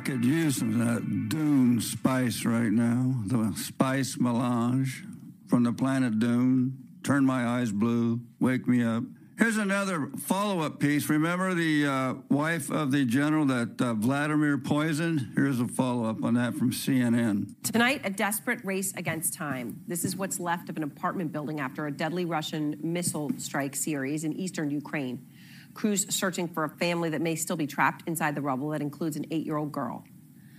Could 0.04 0.24
use 0.24 0.56
some 0.58 0.78
of 0.78 0.86
that 0.86 1.28
Dune 1.30 1.80
spice 1.80 2.44
right 2.44 2.70
now. 2.70 3.14
The 3.24 3.54
spice 3.56 4.18
melange 4.18 5.02
from 5.46 5.62
the 5.62 5.72
planet 5.72 6.18
Dune. 6.18 6.76
Turn 7.02 7.24
my 7.24 7.46
eyes 7.46 7.72
blue, 7.72 8.20
wake 8.38 8.68
me 8.68 8.82
up. 8.82 9.02
Here's 9.38 9.56
another 9.56 10.10
follow 10.18 10.60
up 10.60 10.78
piece. 10.78 11.08
Remember 11.08 11.54
the 11.54 11.86
uh, 11.86 12.14
wife 12.28 12.70
of 12.70 12.92
the 12.92 13.04
general 13.06 13.46
that 13.46 13.80
uh, 13.80 13.94
Vladimir 13.94 14.58
poisoned? 14.58 15.32
Here's 15.34 15.58
a 15.58 15.66
follow 15.66 16.04
up 16.04 16.22
on 16.22 16.34
that 16.34 16.54
from 16.54 16.70
CNN. 16.70 17.54
Tonight, 17.62 18.02
a 18.04 18.10
desperate 18.10 18.62
race 18.62 18.92
against 18.96 19.34
time. 19.34 19.80
This 19.88 20.04
is 20.04 20.16
what's 20.16 20.38
left 20.38 20.68
of 20.68 20.76
an 20.76 20.82
apartment 20.82 21.32
building 21.32 21.60
after 21.60 21.86
a 21.86 21.90
deadly 21.90 22.26
Russian 22.26 22.78
missile 22.82 23.32
strike 23.38 23.74
series 23.74 24.24
in 24.24 24.34
eastern 24.34 24.70
Ukraine. 24.70 25.26
Crews 25.74 26.06
searching 26.14 26.48
for 26.48 26.64
a 26.64 26.68
family 26.68 27.10
that 27.10 27.20
may 27.20 27.34
still 27.34 27.56
be 27.56 27.66
trapped 27.66 28.06
inside 28.06 28.34
the 28.34 28.40
rubble 28.40 28.70
that 28.70 28.80
includes 28.80 29.16
an 29.16 29.26
eight 29.30 29.44
year 29.44 29.56
old 29.56 29.72
girl. 29.72 30.04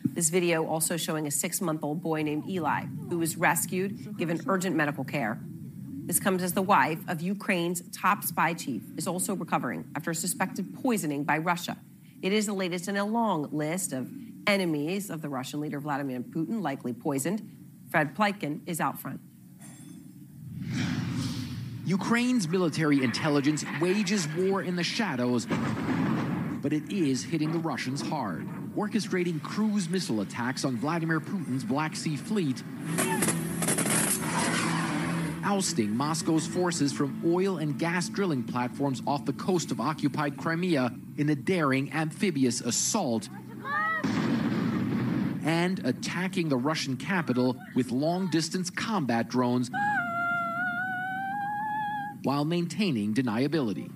This 0.04 0.30
video 0.30 0.66
also 0.66 0.98
showing 0.98 1.26
a 1.26 1.32
six 1.32 1.62
month 1.62 1.84
old 1.84 2.02
boy 2.02 2.22
named 2.22 2.48
Eli, 2.48 2.86
who 3.10 3.18
was 3.18 3.38
rescued, 3.38 4.18
given 4.18 4.40
urgent 4.48 4.76
medical 4.76 5.04
care. 5.04 5.40
This 6.06 6.20
comes 6.20 6.44
as 6.44 6.54
the 6.54 6.62
wife 6.62 7.00
of 7.08 7.22
Ukraine's 7.22 7.82
top 7.90 8.24
spy 8.24 8.54
chief 8.54 8.84
is 8.96 9.08
also 9.08 9.36
recovering 9.36 9.86
after 9.96 10.12
a 10.12 10.16
suspected 10.16 10.76
poisoning 10.76 11.24
by 11.24 11.40
Russia. 11.40 11.78
It 12.22 12.32
is 12.32 12.46
the 12.46 12.54
latest 12.54 12.88
in 12.88 12.96
a 12.96 13.06
long 13.06 13.50
list 13.52 13.92
of 13.92 14.12
enemies 14.46 15.10
of 15.10 15.22
the 15.22 15.30
Russian 15.30 15.62
leader 15.62 15.80
Vladimir 15.80 16.20
Putin, 16.20 16.62
likely 16.62 16.94
poisoned. 16.94 17.50
Fred 17.90 18.16
Pleitgen 18.16 18.62
is 18.68 18.80
out 18.80 19.00
front. 19.00 19.20
Ukraine's 21.86 22.48
military 22.48 23.04
intelligence 23.04 23.64
wages 23.80 24.28
war 24.30 24.64
in 24.64 24.76
the 24.76 24.84
shadows, 24.84 25.46
but 26.64 26.74
it 26.74 26.92
is 26.92 27.24
hitting 27.24 27.52
the 27.52 27.60
Russians 27.60 28.02
hard, 28.02 28.48
orchestrating 28.76 29.40
cruise 29.44 29.88
missile 29.88 30.22
attacks 30.22 30.66
on 30.66 30.78
Vladimir 30.78 31.20
Putin's 31.20 31.64
Black 31.64 31.96
Sea 31.96 32.16
fleet, 32.16 32.64
ousting 35.44 35.96
Moscow's 35.96 36.48
forces 36.48 36.92
from 36.92 37.22
oil 37.24 37.58
and 37.58 37.78
gas 37.78 38.10
drilling 38.10 38.44
platforms 38.44 39.04
off 39.06 39.24
the 39.26 39.34
coast 39.34 39.70
of 39.70 39.80
occupied 39.80 40.38
Crimea 40.38 40.92
in 41.18 41.30
a 41.30 41.36
daring 41.36 41.94
amphibious 41.94 42.62
assault 42.62 43.30
and 45.44 45.86
attacking 45.86 46.50
the 46.50 46.58
Russian 46.58 46.98
capital 46.98 47.56
with 47.76 47.92
long 47.92 48.28
distance 48.32 48.72
combat 48.72 49.30
drones 49.30 49.70
while 52.26 52.44
maintaining 52.44 53.14
deniability. 53.14 53.90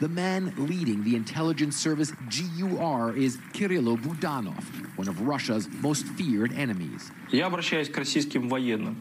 The 0.00 0.08
man 0.08 0.52
leading 0.58 1.04
the 1.04 1.14
intelligence 1.14 1.76
service 1.76 2.10
GUR 2.10 3.16
is 3.16 3.38
Kirillo 3.52 3.96
Budanov, 3.96 4.64
one 4.98 5.08
of 5.08 5.20
Russia's 5.20 5.68
most 5.80 6.04
feared 6.04 6.52
enemies. 6.52 7.10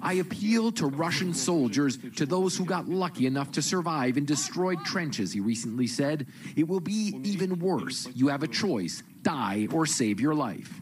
I 0.02 0.14
appeal 0.14 0.72
to 0.74 0.86
Russian 0.86 1.34
soldiers, 1.34 1.98
to 2.16 2.28
those 2.28 2.56
who 2.56 2.64
got 2.64 2.88
lucky 2.88 3.26
enough 3.26 3.52
to 3.54 3.62
survive 3.62 4.18
in 4.18 4.26
destroyed 4.26 4.86
trenches, 4.86 5.34
he 5.34 5.40
recently 5.40 5.88
said. 5.88 6.28
It 6.56 6.68
will 6.68 6.80
be 6.80 7.20
even 7.24 7.58
worse. 7.60 8.08
You 8.14 8.28
have 8.28 8.44
a 8.44 8.48
choice 8.48 9.02
die 9.24 9.68
or 9.74 9.88
save 9.88 10.22
your 10.22 10.36
life. 10.36 10.80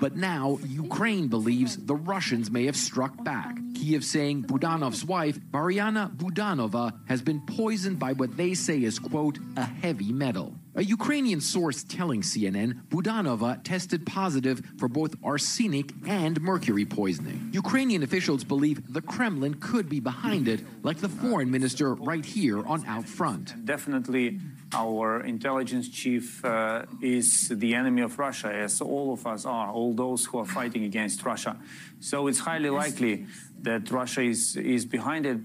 But 0.00 0.16
now, 0.16 0.58
Ukraine 0.66 1.28
believes 1.28 1.76
the 1.76 1.94
Russians 1.94 2.50
may 2.50 2.66
have 2.66 2.76
struck 2.76 3.22
back. 3.22 3.58
Kiev 3.84 4.02
saying 4.02 4.44
Budanov's 4.44 5.04
wife, 5.04 5.38
Mariana 5.52 6.10
Budanova, 6.16 6.98
has 7.06 7.20
been 7.20 7.42
poisoned 7.42 7.98
by 7.98 8.14
what 8.14 8.34
they 8.34 8.54
say 8.54 8.82
is, 8.82 8.98
quote, 8.98 9.38
a 9.58 9.64
heavy 9.64 10.10
metal. 10.10 10.54
A 10.76 10.82
Ukrainian 10.82 11.40
source 11.40 11.84
telling 11.84 12.22
CNN 12.22 12.88
Budanova 12.88 13.62
tested 13.62 14.04
positive 14.04 14.60
for 14.76 14.88
both 14.88 15.14
arsenic 15.22 15.92
and 16.04 16.40
mercury 16.40 16.84
poisoning. 16.84 17.50
Ukrainian 17.52 18.02
officials 18.02 18.42
believe 18.42 18.92
the 18.92 19.00
Kremlin 19.00 19.54
could 19.54 19.88
be 19.88 20.00
behind 20.00 20.48
it, 20.48 20.60
like 20.82 20.98
the 20.98 21.08
foreign 21.08 21.48
minister 21.48 21.94
right 21.94 22.24
here 22.24 22.66
on 22.66 22.84
Out 22.86 23.06
Front. 23.06 23.64
Definitely, 23.64 24.40
our 24.72 25.20
intelligence 25.20 25.88
chief 25.88 26.44
uh, 26.44 26.86
is 27.00 27.50
the 27.50 27.76
enemy 27.76 28.02
of 28.02 28.18
Russia, 28.18 28.52
as 28.52 28.80
all 28.80 29.12
of 29.12 29.28
us 29.28 29.44
are, 29.44 29.70
all 29.70 29.94
those 29.94 30.24
who 30.26 30.38
are 30.38 30.44
fighting 30.44 30.82
against 30.82 31.24
Russia. 31.24 31.56
So 32.00 32.26
it's 32.26 32.40
highly 32.40 32.70
likely 32.70 33.26
that 33.62 33.88
Russia 33.92 34.22
is, 34.22 34.56
is 34.56 34.84
behind 34.84 35.24
it. 35.24 35.38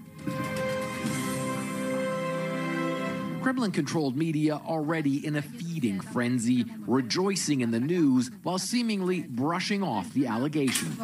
Kremlin 3.50 3.72
controlled 3.72 4.16
media 4.16 4.60
already 4.64 5.26
in 5.26 5.34
a 5.34 5.42
feeding 5.42 5.98
frenzy, 5.98 6.64
rejoicing 6.86 7.62
in 7.62 7.72
the 7.72 7.80
news 7.80 8.30
while 8.44 8.58
seemingly 8.58 9.22
brushing 9.22 9.82
off 9.82 10.14
the 10.14 10.28
allegation. 10.28 10.96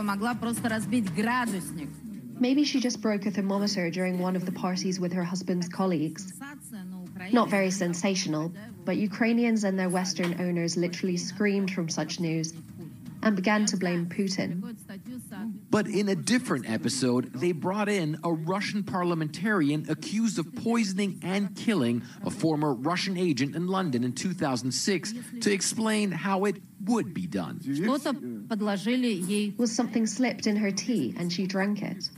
Maybe 2.39 2.63
she 2.63 2.79
just 2.79 3.01
broke 3.01 3.27
a 3.27 3.33
thermometer 3.33 3.91
during 3.91 4.21
one 4.21 4.37
of 4.37 4.47
the 4.47 4.53
parties 4.53 5.01
with 5.01 5.13
her 5.13 5.25
husband's 5.25 5.69
colleagues. 5.69 6.35
Not 7.33 7.49
very 7.49 7.73
sensational, 7.73 8.53
but 8.85 8.97
Ukrainians 8.97 9.65
and 9.65 9.77
their 9.77 9.89
Western 9.89 10.41
owners 10.41 10.77
literally 10.77 11.17
screamed 11.17 11.73
from 11.73 11.89
such 11.89 12.21
news 12.21 12.55
and 13.25 13.35
began 13.35 13.67
to 13.67 13.77
blame 13.77 14.07
Putin. 14.07 14.63
But 15.77 15.89
in 15.89 16.09
a 16.09 16.17
different 16.17 16.71
episode, 16.71 17.35
they 17.35 17.53
brought 17.53 17.91
in 17.91 18.19
a 18.25 18.33
Russian 18.33 18.83
parliamentarian 18.83 19.85
accused 19.91 20.39
of 20.39 20.47
poisoning 20.57 21.21
and 21.23 21.55
killing 21.55 22.03
a 22.25 22.31
former 22.31 22.73
Russian 22.73 23.19
agent 23.19 23.55
in 23.55 23.67
London 23.67 24.03
in 24.03 24.15
2006 24.15 25.13
to 25.43 25.53
explain 25.53 26.11
how 26.13 26.47
it 26.47 26.63
would 26.87 27.13
be 27.13 27.27
done. 27.27 27.61
Was 29.59 29.71
something 29.71 30.07
slipped 30.07 30.47
in 30.47 30.57
her 30.57 30.71
tea 30.71 31.15
and 31.19 31.31
she 31.31 31.47
drank 31.47 31.83
it? 31.83 32.09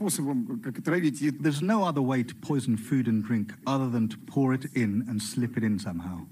There's 1.41 1.61
no 1.61 1.83
other 1.83 2.01
way 2.01 2.23
to 2.23 2.35
poison 2.35 2.77
food 2.77 3.07
and 3.07 3.21
drink 3.21 3.51
other 3.67 3.89
than 3.89 4.07
to 4.07 4.17
pour 4.19 4.53
it 4.53 4.67
in 4.73 5.03
and 5.09 5.21
slip 5.21 5.57
it 5.57 5.65
in 5.65 5.79
somehow. 5.79 6.25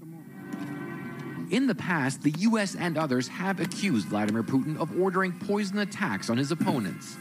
In 1.50 1.66
the 1.66 1.74
past, 1.74 2.22
the 2.22 2.34
US 2.40 2.74
and 2.74 2.98
others 2.98 3.26
have 3.28 3.58
accused 3.58 4.08
Vladimir 4.08 4.42
Putin 4.42 4.78
of 4.78 5.00
ordering 5.00 5.32
poison 5.32 5.78
attacks 5.78 6.28
on 6.28 6.36
his 6.36 6.50
opponents. 6.50 7.16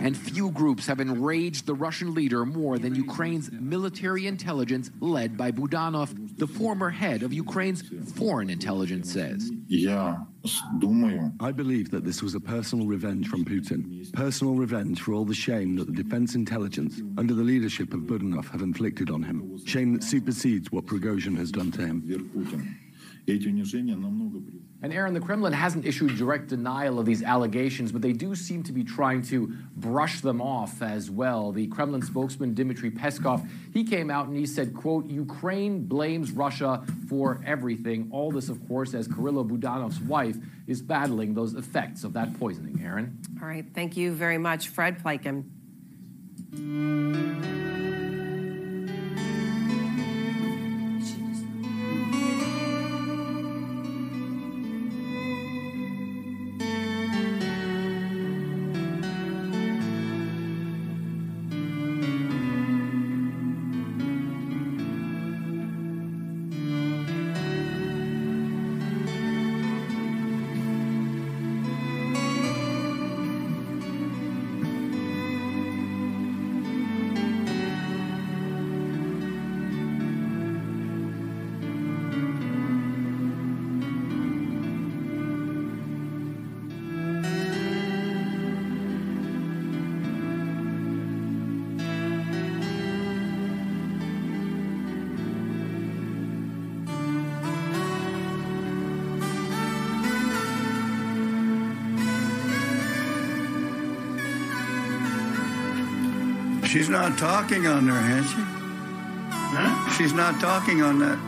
And 0.00 0.16
few 0.16 0.50
groups 0.50 0.86
have 0.86 0.98
enraged 0.98 1.66
the 1.66 1.74
Russian 1.74 2.14
leader 2.14 2.46
more 2.46 2.78
than 2.78 2.94
Ukraine's 2.94 3.52
military 3.52 4.26
intelligence 4.26 4.90
led 4.98 5.36
by 5.36 5.52
Budanov, 5.52 6.38
the 6.38 6.46
former 6.46 6.88
head 6.88 7.22
of 7.22 7.34
Ukraine's 7.34 7.82
foreign 8.14 8.48
intelligence 8.48 9.12
says. 9.12 9.50
I 11.40 11.52
believe 11.52 11.90
that 11.90 12.04
this 12.04 12.22
was 12.22 12.34
a 12.34 12.40
personal 12.40 12.86
revenge 12.86 13.28
from 13.28 13.44
Putin. 13.44 14.10
Personal 14.12 14.54
revenge 14.54 15.00
for 15.02 15.12
all 15.12 15.24
the 15.24 15.34
shame 15.34 15.76
that 15.76 15.86
the 15.86 15.92
defense 15.92 16.34
intelligence, 16.34 17.00
under 17.18 17.34
the 17.34 17.42
leadership 17.42 17.92
of 17.92 18.00
Budanov, 18.00 18.48
have 18.50 18.62
inflicted 18.62 19.10
on 19.10 19.22
him. 19.22 19.58
Shame 19.66 19.92
that 19.94 20.02
supersedes 20.02 20.72
what 20.72 20.86
Prigozhin 20.86 21.36
has 21.36 21.50
done 21.50 21.70
to 21.72 21.86
him. 21.86 22.02
And 24.82 24.94
Aaron, 24.94 25.12
the 25.12 25.20
Kremlin 25.20 25.52
hasn't 25.52 25.84
issued 25.84 26.16
direct 26.16 26.48
denial 26.48 26.98
of 26.98 27.04
these 27.04 27.22
allegations, 27.22 27.92
but 27.92 28.00
they 28.00 28.14
do 28.14 28.34
seem 28.34 28.62
to 28.62 28.72
be 28.72 28.82
trying 28.82 29.20
to 29.24 29.52
brush 29.76 30.20
them 30.20 30.40
off 30.40 30.80
as 30.80 31.10
well. 31.10 31.52
The 31.52 31.66
Kremlin 31.66 32.00
spokesman 32.00 32.54
Dmitry 32.54 32.90
Peskov, 32.90 33.46
he 33.74 33.84
came 33.84 34.10
out 34.10 34.28
and 34.28 34.36
he 34.36 34.46
said, 34.46 34.74
quote, 34.74 35.06
Ukraine 35.06 35.84
blames 35.84 36.32
Russia 36.32 36.82
for 37.08 37.42
everything. 37.44 38.08
All 38.10 38.30
this, 38.30 38.48
of 38.48 38.66
course, 38.68 38.94
as 38.94 39.06
Kirilo 39.06 39.46
Budanov's 39.46 40.00
wife 40.00 40.36
is 40.66 40.80
battling 40.80 41.34
those 41.34 41.54
effects 41.54 42.02
of 42.02 42.14
that 42.14 42.38
poisoning. 42.38 42.80
Aaron? 42.82 43.18
All 43.42 43.48
right, 43.48 43.66
thank 43.74 43.98
you 43.98 44.12
very 44.12 44.38
much, 44.38 44.68
Fred 44.68 45.02
Pleitgen. 45.02 45.44
Not 106.90 107.16
talking 107.16 107.66
on 107.66 107.86
there, 107.86 107.94
has 107.94 108.28
she? 108.30 108.36
Huh? 109.30 109.90
She's 109.96 110.12
not 110.12 110.40
talking 110.40 110.82
on 110.82 110.98
that. 110.98 111.18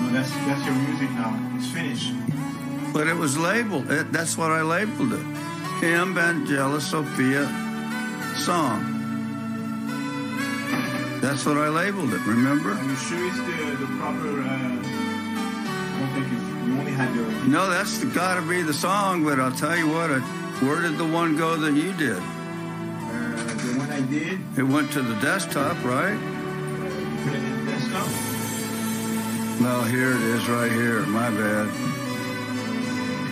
No, 0.00 0.12
that's 0.12 0.30
that's 0.30 0.64
your 0.64 0.74
music 0.74 1.10
now. 1.12 1.32
It's 1.56 1.68
finished. 1.70 2.12
But 2.92 3.06
it 3.06 3.16
was 3.16 3.38
labeled. 3.38 3.90
It, 3.90 4.12
that's 4.12 4.36
what 4.36 4.50
I 4.50 4.62
labeled 4.62 5.12
it. 5.14 5.24
Him, 5.80 6.14
Vangelis, 6.14 6.82
Sophia, 6.82 7.46
song. 8.36 8.88
That's 11.20 11.46
what 11.46 11.56
I 11.56 11.68
labeled 11.68 12.12
it. 12.12 12.20
Remember? 12.26 12.72
Are 12.72 12.84
you 12.84 12.96
sure 12.96 13.26
it's 13.28 13.38
the, 13.38 13.76
the 13.76 13.86
proper? 13.98 14.42
Uh, 14.42 14.44
I 14.44 15.98
don't 15.98 16.12
think 16.12 16.26
it's, 16.32 16.66
you 16.66 16.78
only 16.78 16.92
had 16.92 17.14
your. 17.14 17.26
No, 17.48 17.70
that's 17.70 18.04
got 18.04 18.34
to 18.36 18.42
be 18.42 18.62
the 18.62 18.74
song. 18.74 19.24
But 19.24 19.40
I'll 19.40 19.52
tell 19.52 19.76
you 19.76 19.88
what. 19.88 20.10
Where 20.62 20.80
did 20.80 20.98
the 20.98 21.06
one 21.06 21.36
go 21.36 21.56
that 21.56 21.72
you 21.72 21.92
did? 21.94 22.22
The 24.22 24.28
one 24.28 24.38
I 24.38 24.54
did. 24.54 24.58
It 24.58 24.62
went 24.62 24.92
to 24.92 25.02
the 25.02 25.14
desktop, 25.20 25.82
right? 25.84 26.18
Put 27.24 27.34
it 27.34 27.40
the 27.40 27.70
desktop. 27.70 28.08
No, 29.60 29.82
here 29.82 30.10
it 30.10 30.22
is, 30.22 30.48
right 30.48 30.72
here. 30.72 31.00
My 31.06 31.30
bad. 31.30 31.66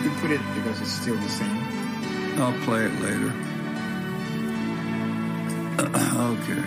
You 0.03 0.09
can 0.09 0.19
put 0.21 0.31
it 0.31 0.41
because 0.55 0.81
it's 0.81 0.91
still 0.91 1.15
the 1.15 1.29
same. 1.29 1.63
I'll 2.39 2.53
play 2.65 2.85
it 2.85 3.01
later. 3.01 3.33
okay. 5.81 6.63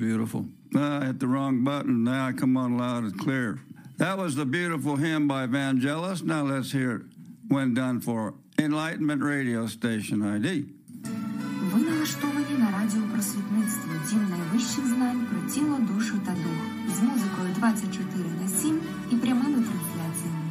beautiful. 0.00 0.46
Ah, 0.74 1.00
I 1.00 1.06
hit 1.06 1.20
the 1.20 1.26
wrong 1.26 1.64
button. 1.64 2.04
Now 2.04 2.26
I 2.26 2.32
come 2.32 2.56
on 2.56 2.78
loud 2.78 3.04
and 3.04 3.18
clear. 3.18 3.60
That 3.98 4.18
was 4.18 4.34
the 4.34 4.44
beautiful 4.44 4.96
hymn 4.96 5.26
by 5.28 5.46
Vangelis. 5.46 6.22
Now 6.22 6.42
let's 6.42 6.72
hear 6.72 6.92
it 6.96 7.02
when 7.48 7.74
done 7.74 8.00
for 8.00 8.34
Enlightenment 8.58 9.22
Radio 9.22 9.66
Station 9.66 10.22
ID. 10.22 10.64
Ви 11.72 11.80
налаштовані 11.80 12.58
на 12.58 12.70
радіопросвітництво 12.78 13.92
Дім 14.10 14.28
найвищих 14.30 14.86
знань 14.86 15.26
про 15.30 15.50
тіло, 15.50 15.78
душу 15.78 16.14
та 16.26 16.32
дух 16.32 16.60
з 16.96 17.02
музикою 17.02 17.48
24 17.58 18.24
на 18.42 18.48
7 18.48 18.80
і 19.12 19.16
прямими 19.16 19.64
трансляціями. 19.68 20.46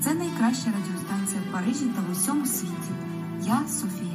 Це 0.00 0.14
найкраща 0.14 0.70
радіостанція 0.70 1.40
в 1.48 1.52
Парижі 1.52 1.84
та 1.84 2.00
в 2.02 2.12
усьому 2.12 2.46
світі. 2.46 2.92
Я 3.42 3.68
Софія. 3.68 4.09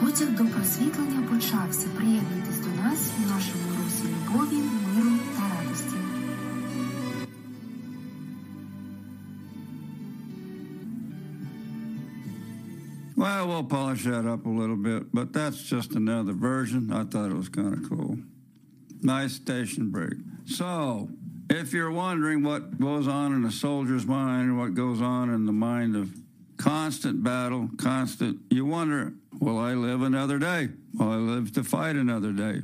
Потяг 0.00 0.36
до 0.36 0.44
просвітлення 0.44 1.22
почався. 1.30 1.88
Приєднуйтесь 1.96 2.60
до 2.60 2.82
нас 2.82 3.12
у 3.18 3.34
нашому 3.34 3.64
русі 3.82 4.04
любові, 4.04 4.62
миру 4.96 5.16
та 5.36 5.42
радості. 5.56 5.96
Well, 13.16 13.48
we'll 13.48 13.64
polish 13.64 14.04
that 14.04 14.24
up 14.24 14.46
a 14.46 14.48
little 14.48 14.76
bit, 14.76 15.12
but 15.12 15.34
that's 15.34 15.62
just 15.62 15.94
another 15.94 16.32
version. 16.32 16.90
I 16.90 17.04
thought 17.04 17.30
it 17.30 17.36
was 17.36 17.50
kind 17.50 17.74
of 17.74 17.88
cool. 17.88 18.16
Nice 19.02 19.34
station 19.34 19.90
break. 19.90 20.16
So, 20.46 21.10
if 21.50 21.74
you're 21.74 21.90
wondering 21.90 22.42
what 22.42 22.80
goes 22.80 23.06
on 23.08 23.34
in 23.34 23.44
a 23.44 23.50
soldier's 23.50 24.06
mind 24.06 24.48
and 24.48 24.58
what 24.58 24.72
goes 24.74 25.02
on 25.02 25.28
in 25.28 25.44
the 25.44 25.52
mind 25.52 25.96
of 25.96 26.14
constant 26.56 27.22
battle, 27.22 27.68
constant, 27.76 28.38
you 28.50 28.64
wonder, 28.64 29.12
will 29.39 29.57
I 29.57 29.73
live 29.73 30.01
another 30.01 30.39
day? 30.39 30.69
Will 30.93 31.11
I 31.11 31.15
live 31.15 31.53
to 31.53 31.63
fight 31.63 31.95
another 31.95 32.31
day? 32.31 32.61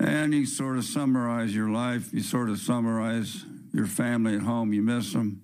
And 0.00 0.34
you 0.34 0.46
sort 0.46 0.76
of 0.76 0.84
summarize 0.84 1.54
your 1.54 1.68
life. 1.68 2.12
You 2.12 2.22
sort 2.22 2.50
of 2.50 2.58
summarize 2.58 3.44
your 3.72 3.86
family 3.86 4.34
at 4.34 4.42
home. 4.42 4.72
You 4.72 4.82
miss 4.82 5.12
them. 5.12 5.42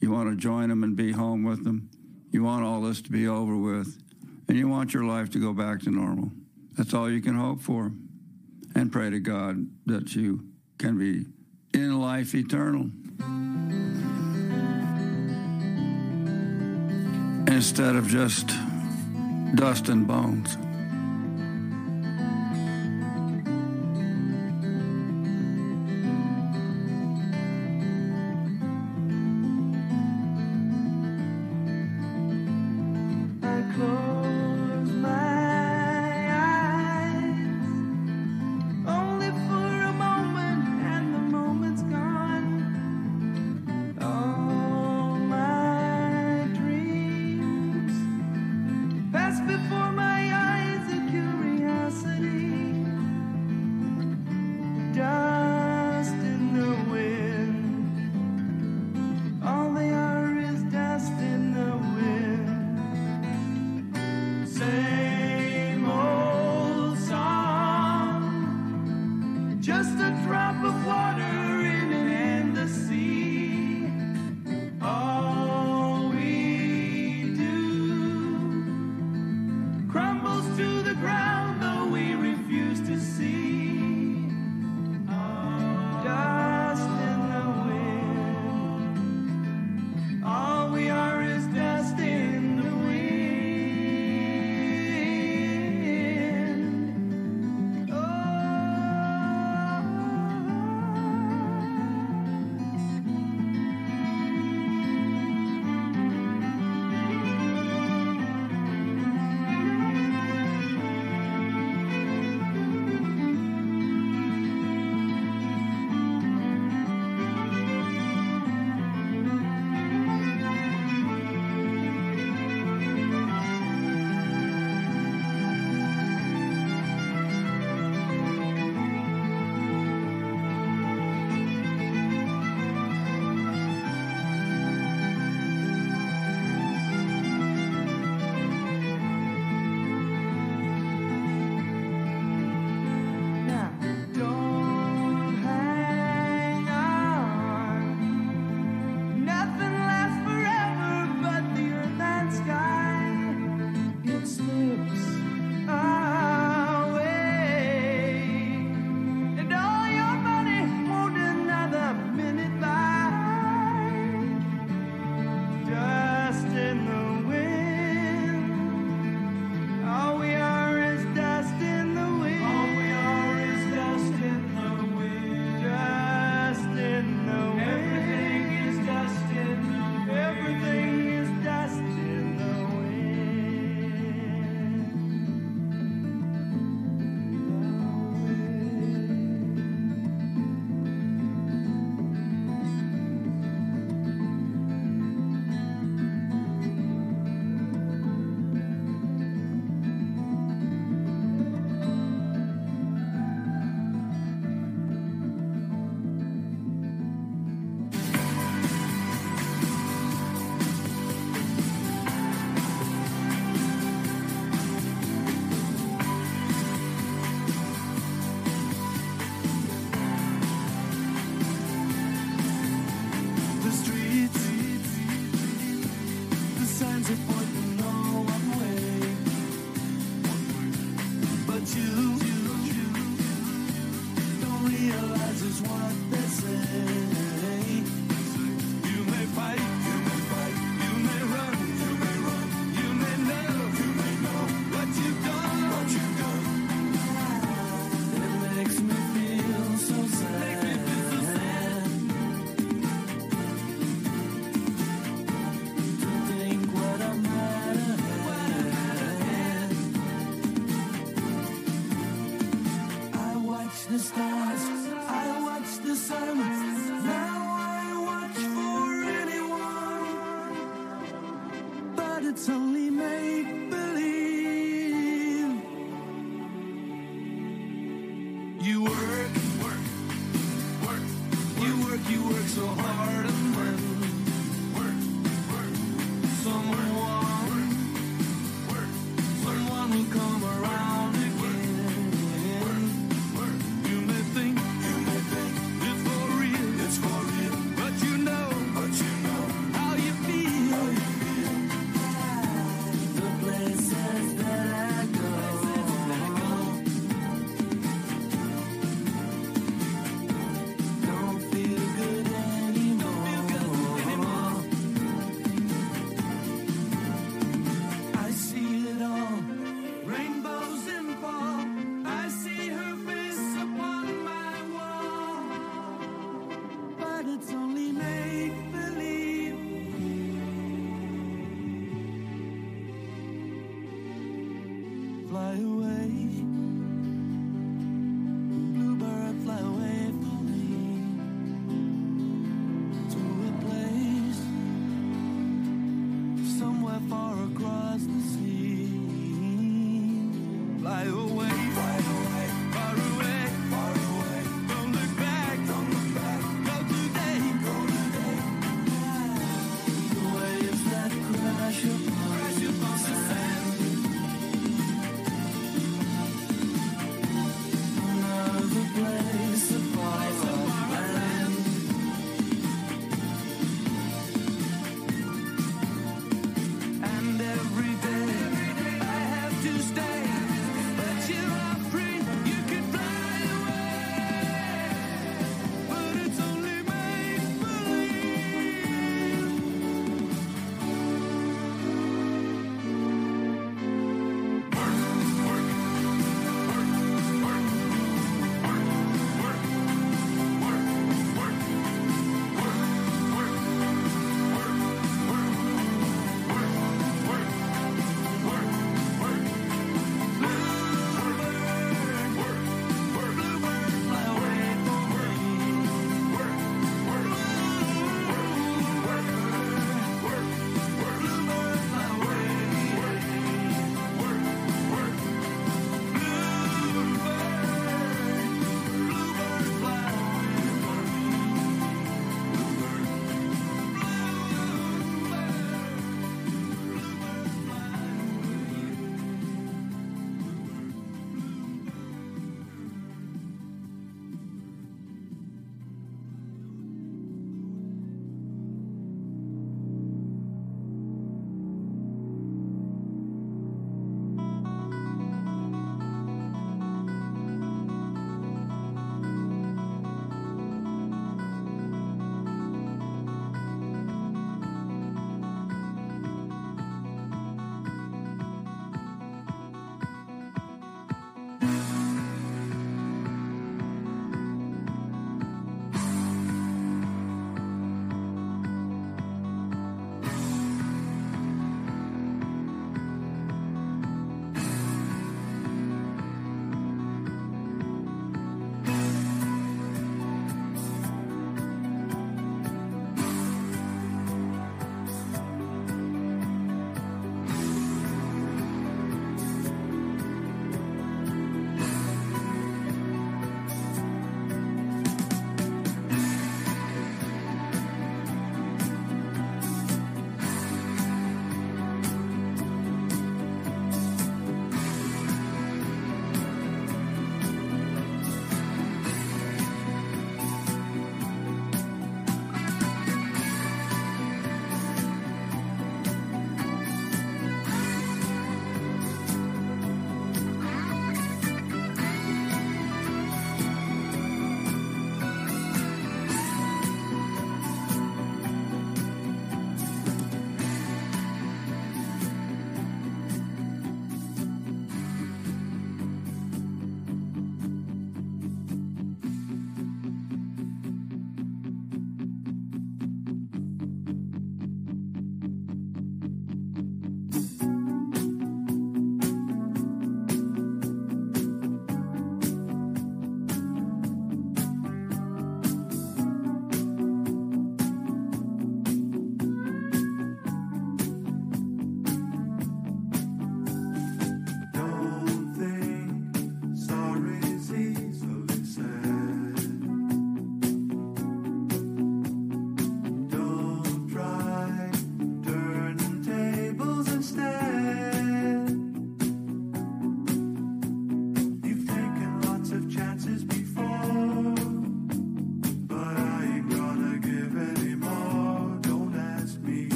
You 0.00 0.10
want 0.10 0.30
to 0.30 0.36
join 0.36 0.68
them 0.68 0.82
and 0.82 0.96
be 0.96 1.12
home 1.12 1.44
with 1.44 1.64
them. 1.64 1.90
You 2.30 2.42
want 2.42 2.64
all 2.64 2.80
this 2.80 3.02
to 3.02 3.10
be 3.10 3.28
over 3.28 3.56
with. 3.56 3.98
And 4.48 4.56
you 4.56 4.68
want 4.68 4.94
your 4.94 5.04
life 5.04 5.30
to 5.30 5.38
go 5.38 5.52
back 5.52 5.80
to 5.82 5.90
normal. 5.90 6.32
That's 6.76 6.94
all 6.94 7.10
you 7.10 7.20
can 7.20 7.34
hope 7.34 7.60
for. 7.60 7.92
And 8.74 8.90
pray 8.90 9.10
to 9.10 9.20
God 9.20 9.66
that 9.86 10.14
you 10.14 10.46
can 10.78 10.98
be 10.98 11.26
in 11.74 12.00
life 12.00 12.34
eternal. 12.34 12.90
Instead 17.46 17.96
of 17.96 18.08
just 18.08 18.50
dust 19.54 19.88
and 19.88 20.06
bones. 20.06 20.56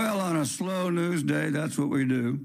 Well, 0.00 0.18
on 0.22 0.36
a 0.36 0.46
slow 0.46 0.88
news 0.88 1.22
day, 1.22 1.50
that's 1.50 1.76
what 1.76 1.90
we 1.90 2.06
do. 2.06 2.40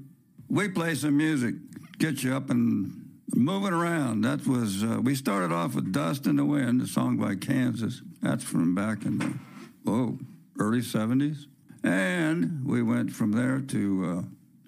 We 0.50 0.68
play 0.68 0.94
some 0.94 1.16
music, 1.16 1.54
get 1.96 2.22
you 2.22 2.36
up 2.36 2.50
and 2.50 3.08
moving 3.34 3.72
around. 3.72 4.20
That 4.20 4.46
was, 4.46 4.84
uh, 4.84 5.00
we 5.02 5.14
started 5.14 5.52
off 5.52 5.74
with 5.74 5.90
Dust 5.90 6.26
in 6.26 6.36
the 6.36 6.44
Wind, 6.44 6.82
a 6.82 6.86
song 6.86 7.16
by 7.16 7.34
Kansas. 7.34 8.02
That's 8.20 8.44
from 8.44 8.74
back 8.74 9.06
in 9.06 9.16
the, 9.16 9.38
whoa, 9.84 10.18
early 10.58 10.82
70s. 10.82 11.46
And 11.82 12.62
we 12.62 12.82
went 12.82 13.10
from 13.12 13.32
there 13.32 13.60
to 13.60 14.26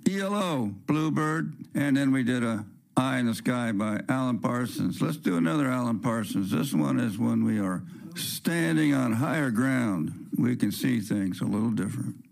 uh, 0.09 0.11
ELO, 0.11 0.73
Bluebird, 0.87 1.53
and 1.75 1.95
then 1.95 2.11
we 2.11 2.23
did 2.23 2.43
a 2.43 2.65
Eye 2.97 3.19
in 3.19 3.27
the 3.27 3.35
Sky 3.35 3.71
by 3.71 4.01
Alan 4.09 4.39
Parsons. 4.39 5.03
Let's 5.03 5.19
do 5.19 5.37
another 5.37 5.67
Alan 5.67 5.99
Parsons. 5.99 6.53
This 6.53 6.73
one 6.73 6.99
is 6.99 7.19
when 7.19 7.45
we 7.45 7.61
are 7.61 7.83
standing 8.17 8.95
on 8.95 9.13
higher 9.13 9.51
ground. 9.51 10.31
We 10.39 10.57
can 10.57 10.73
see 10.73 11.01
things 11.01 11.43
a 11.43 11.45
little 11.45 11.71
different. 11.71 12.25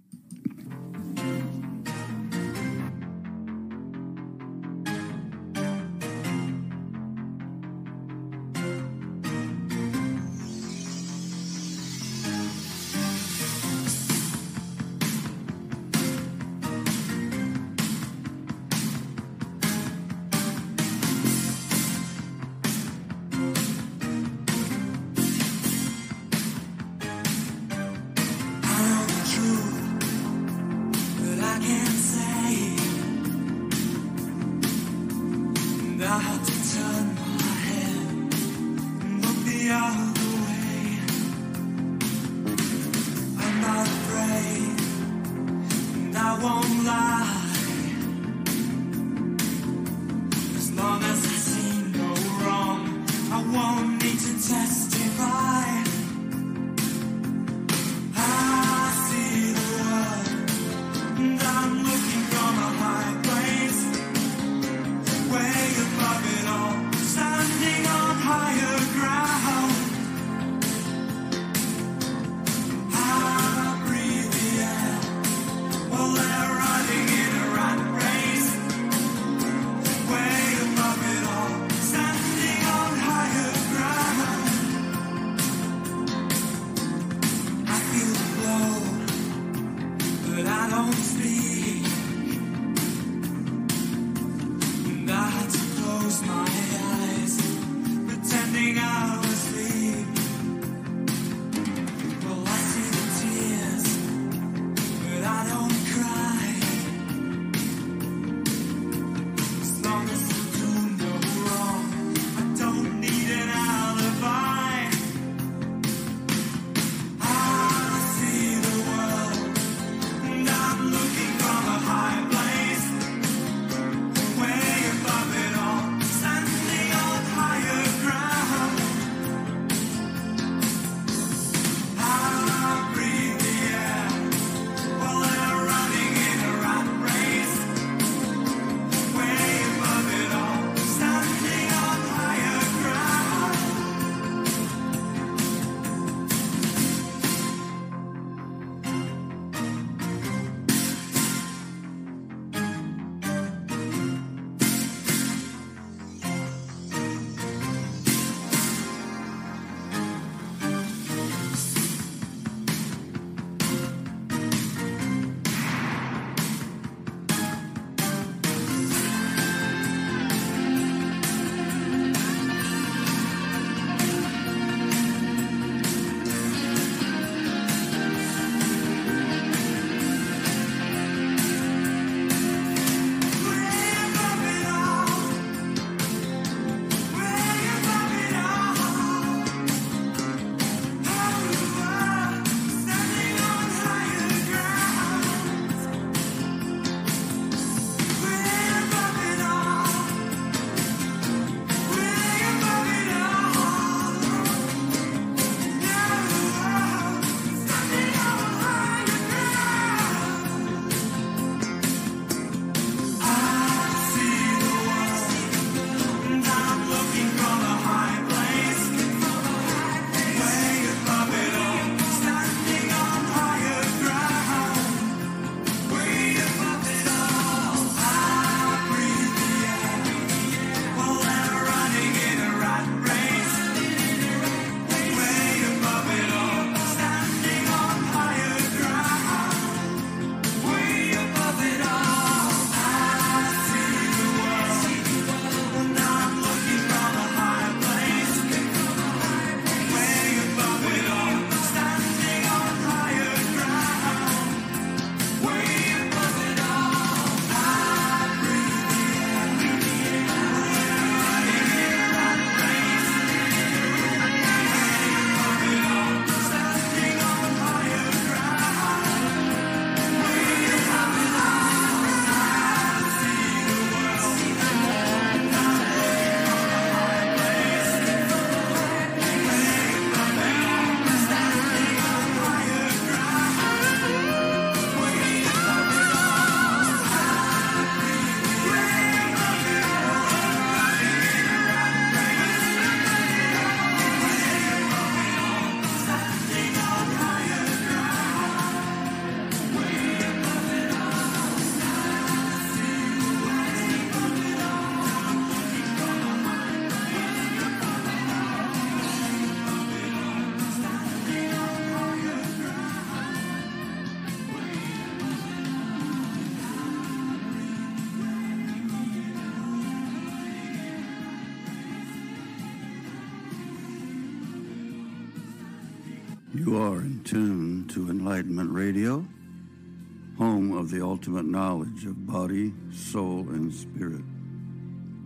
Of 330.87 330.93
the 330.93 331.05
ultimate 331.05 331.45
knowledge 331.45 332.05
of 332.05 332.29
body, 332.29 332.73
soul, 332.93 333.41
and 333.49 333.75
spirit, 333.75 334.23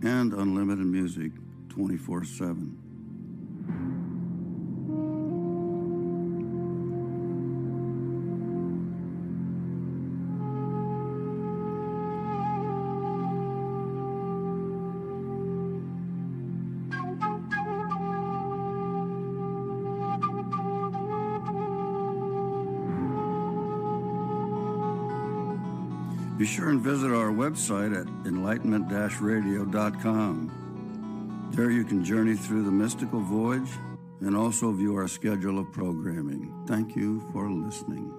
and 0.01 0.33
unlimited 0.33 0.83
music 0.87 1.31
24 1.69 2.23
7. 2.23 2.80
Visit 26.81 27.11
our 27.11 27.31
website 27.31 27.95
at 27.95 28.07
enlightenment 28.27 28.89
radio.com. 29.21 30.49
There 31.51 31.69
you 31.69 31.83
can 31.83 32.03
journey 32.03 32.33
through 32.35 32.63
the 32.63 32.71
mystical 32.71 33.19
voyage 33.19 33.69
and 34.21 34.35
also 34.35 34.71
view 34.71 34.95
our 34.95 35.07
schedule 35.07 35.59
of 35.59 35.71
programming. 35.71 36.51
Thank 36.67 36.95
you 36.95 37.21
for 37.31 37.51
listening. 37.51 38.11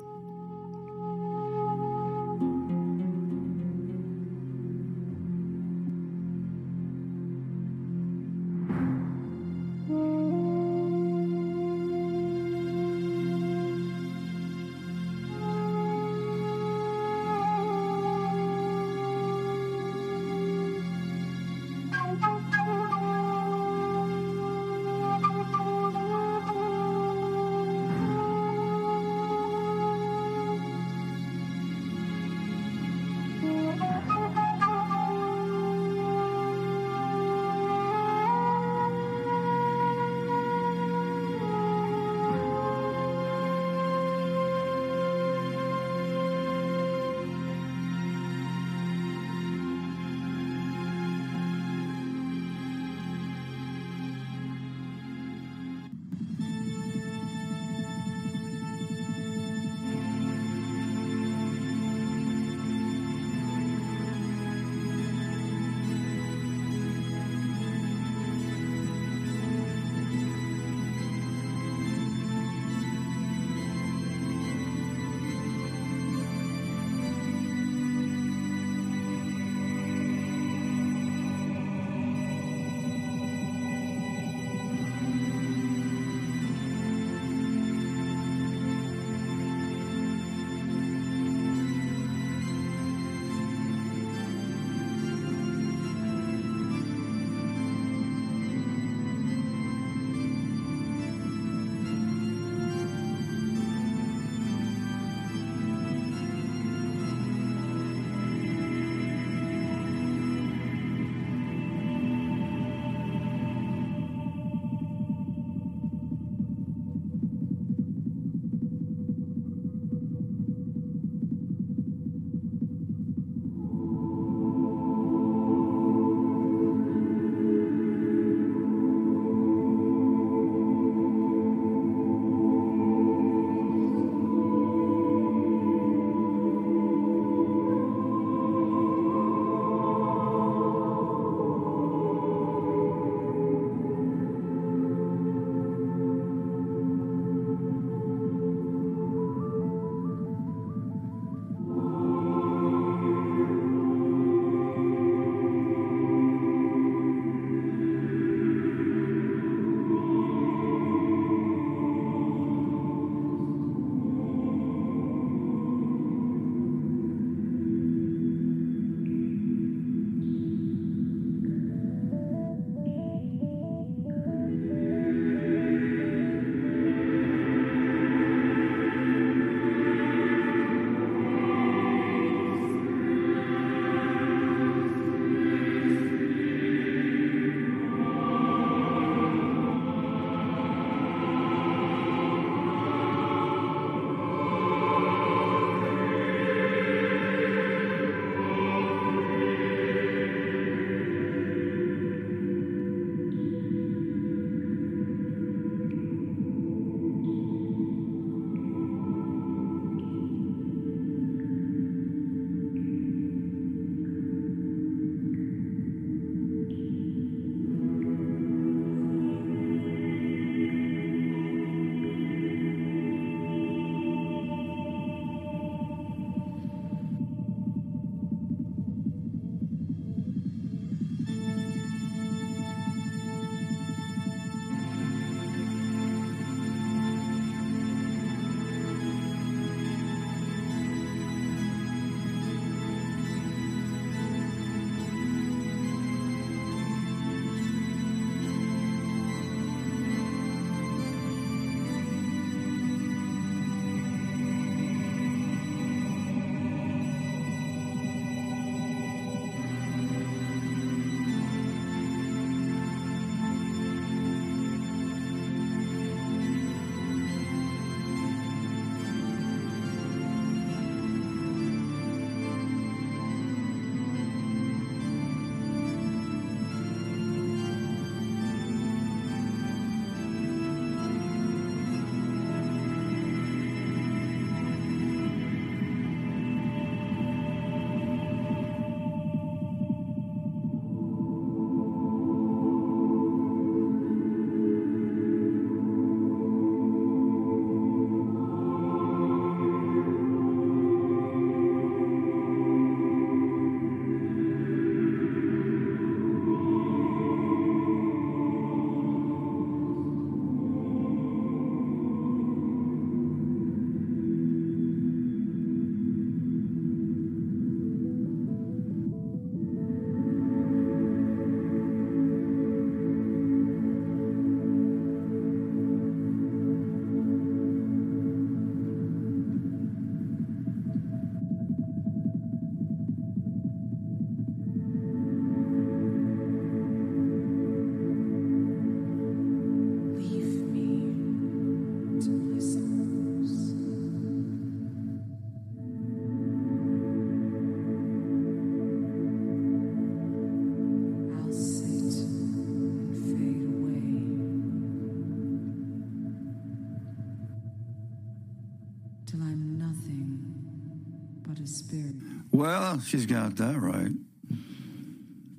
She's 363.01 363.26
got 363.26 363.57
that 363.57 363.78
right. 363.78 364.12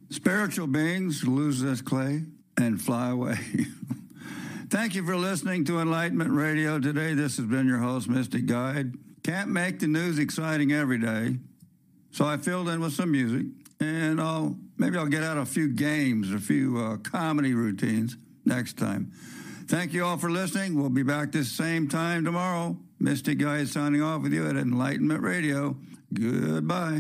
Spiritual 0.10 0.68
beings 0.68 1.24
lose 1.24 1.62
this 1.62 1.82
clay 1.82 2.24
and 2.58 2.82
fly 2.82 3.10
away. 3.10 3.36
Thank 4.70 4.96
you 4.96 5.06
for 5.06 5.16
listening 5.16 5.66
to 5.66 5.80
Enlightenment 5.80 6.32
Radio 6.32 6.80
today. 6.80 7.14
This 7.14 7.38
has 7.38 7.46
been 7.46 7.68
your 7.68 7.80
host, 7.80 8.10
Mystic 8.10 8.46
Guide. 8.46 8.94
Can't 9.24 9.50
make 9.50 9.80
the 9.80 9.88
news 9.88 10.20
exciting 10.20 10.72
every 10.72 10.98
day, 10.98 11.38
so 12.12 12.26
I 12.26 12.38
filled 12.38 12.70
in 12.70 12.82
with 12.82 12.94
some 12.94 13.12
music, 13.12 13.46
and 13.80 14.20
I'll 14.20 14.58
maybe 14.78 14.98
I'll 14.98 15.08
get 15.08 15.24
out 15.24 15.38
a 15.38 15.46
few 15.46 15.70
games, 15.70 16.32
a 16.32 16.40
few 16.40 16.78
uh, 16.78 16.98
comedy 16.98 17.54
routines 17.54 18.18
next 18.46 18.78
time. 18.78 19.12
Thank 19.68 19.94
you 19.94 20.04
all 20.06 20.18
for 20.18 20.30
listening. 20.30 20.76
We'll 20.76 20.90
be 20.90 21.04
back 21.04 21.32
this 21.32 21.52
same 21.52 21.88
time 21.88 22.26
tomorrow. 22.26 22.78
Mystic 23.00 23.40
Guide 23.40 23.68
signing 23.68 24.02
off 24.02 24.22
with 24.22 24.34
you 24.34 24.48
at 24.48 24.56
Enlightenment 24.56 25.22
Radio. 25.22 25.76
Goodbye. 26.14 26.92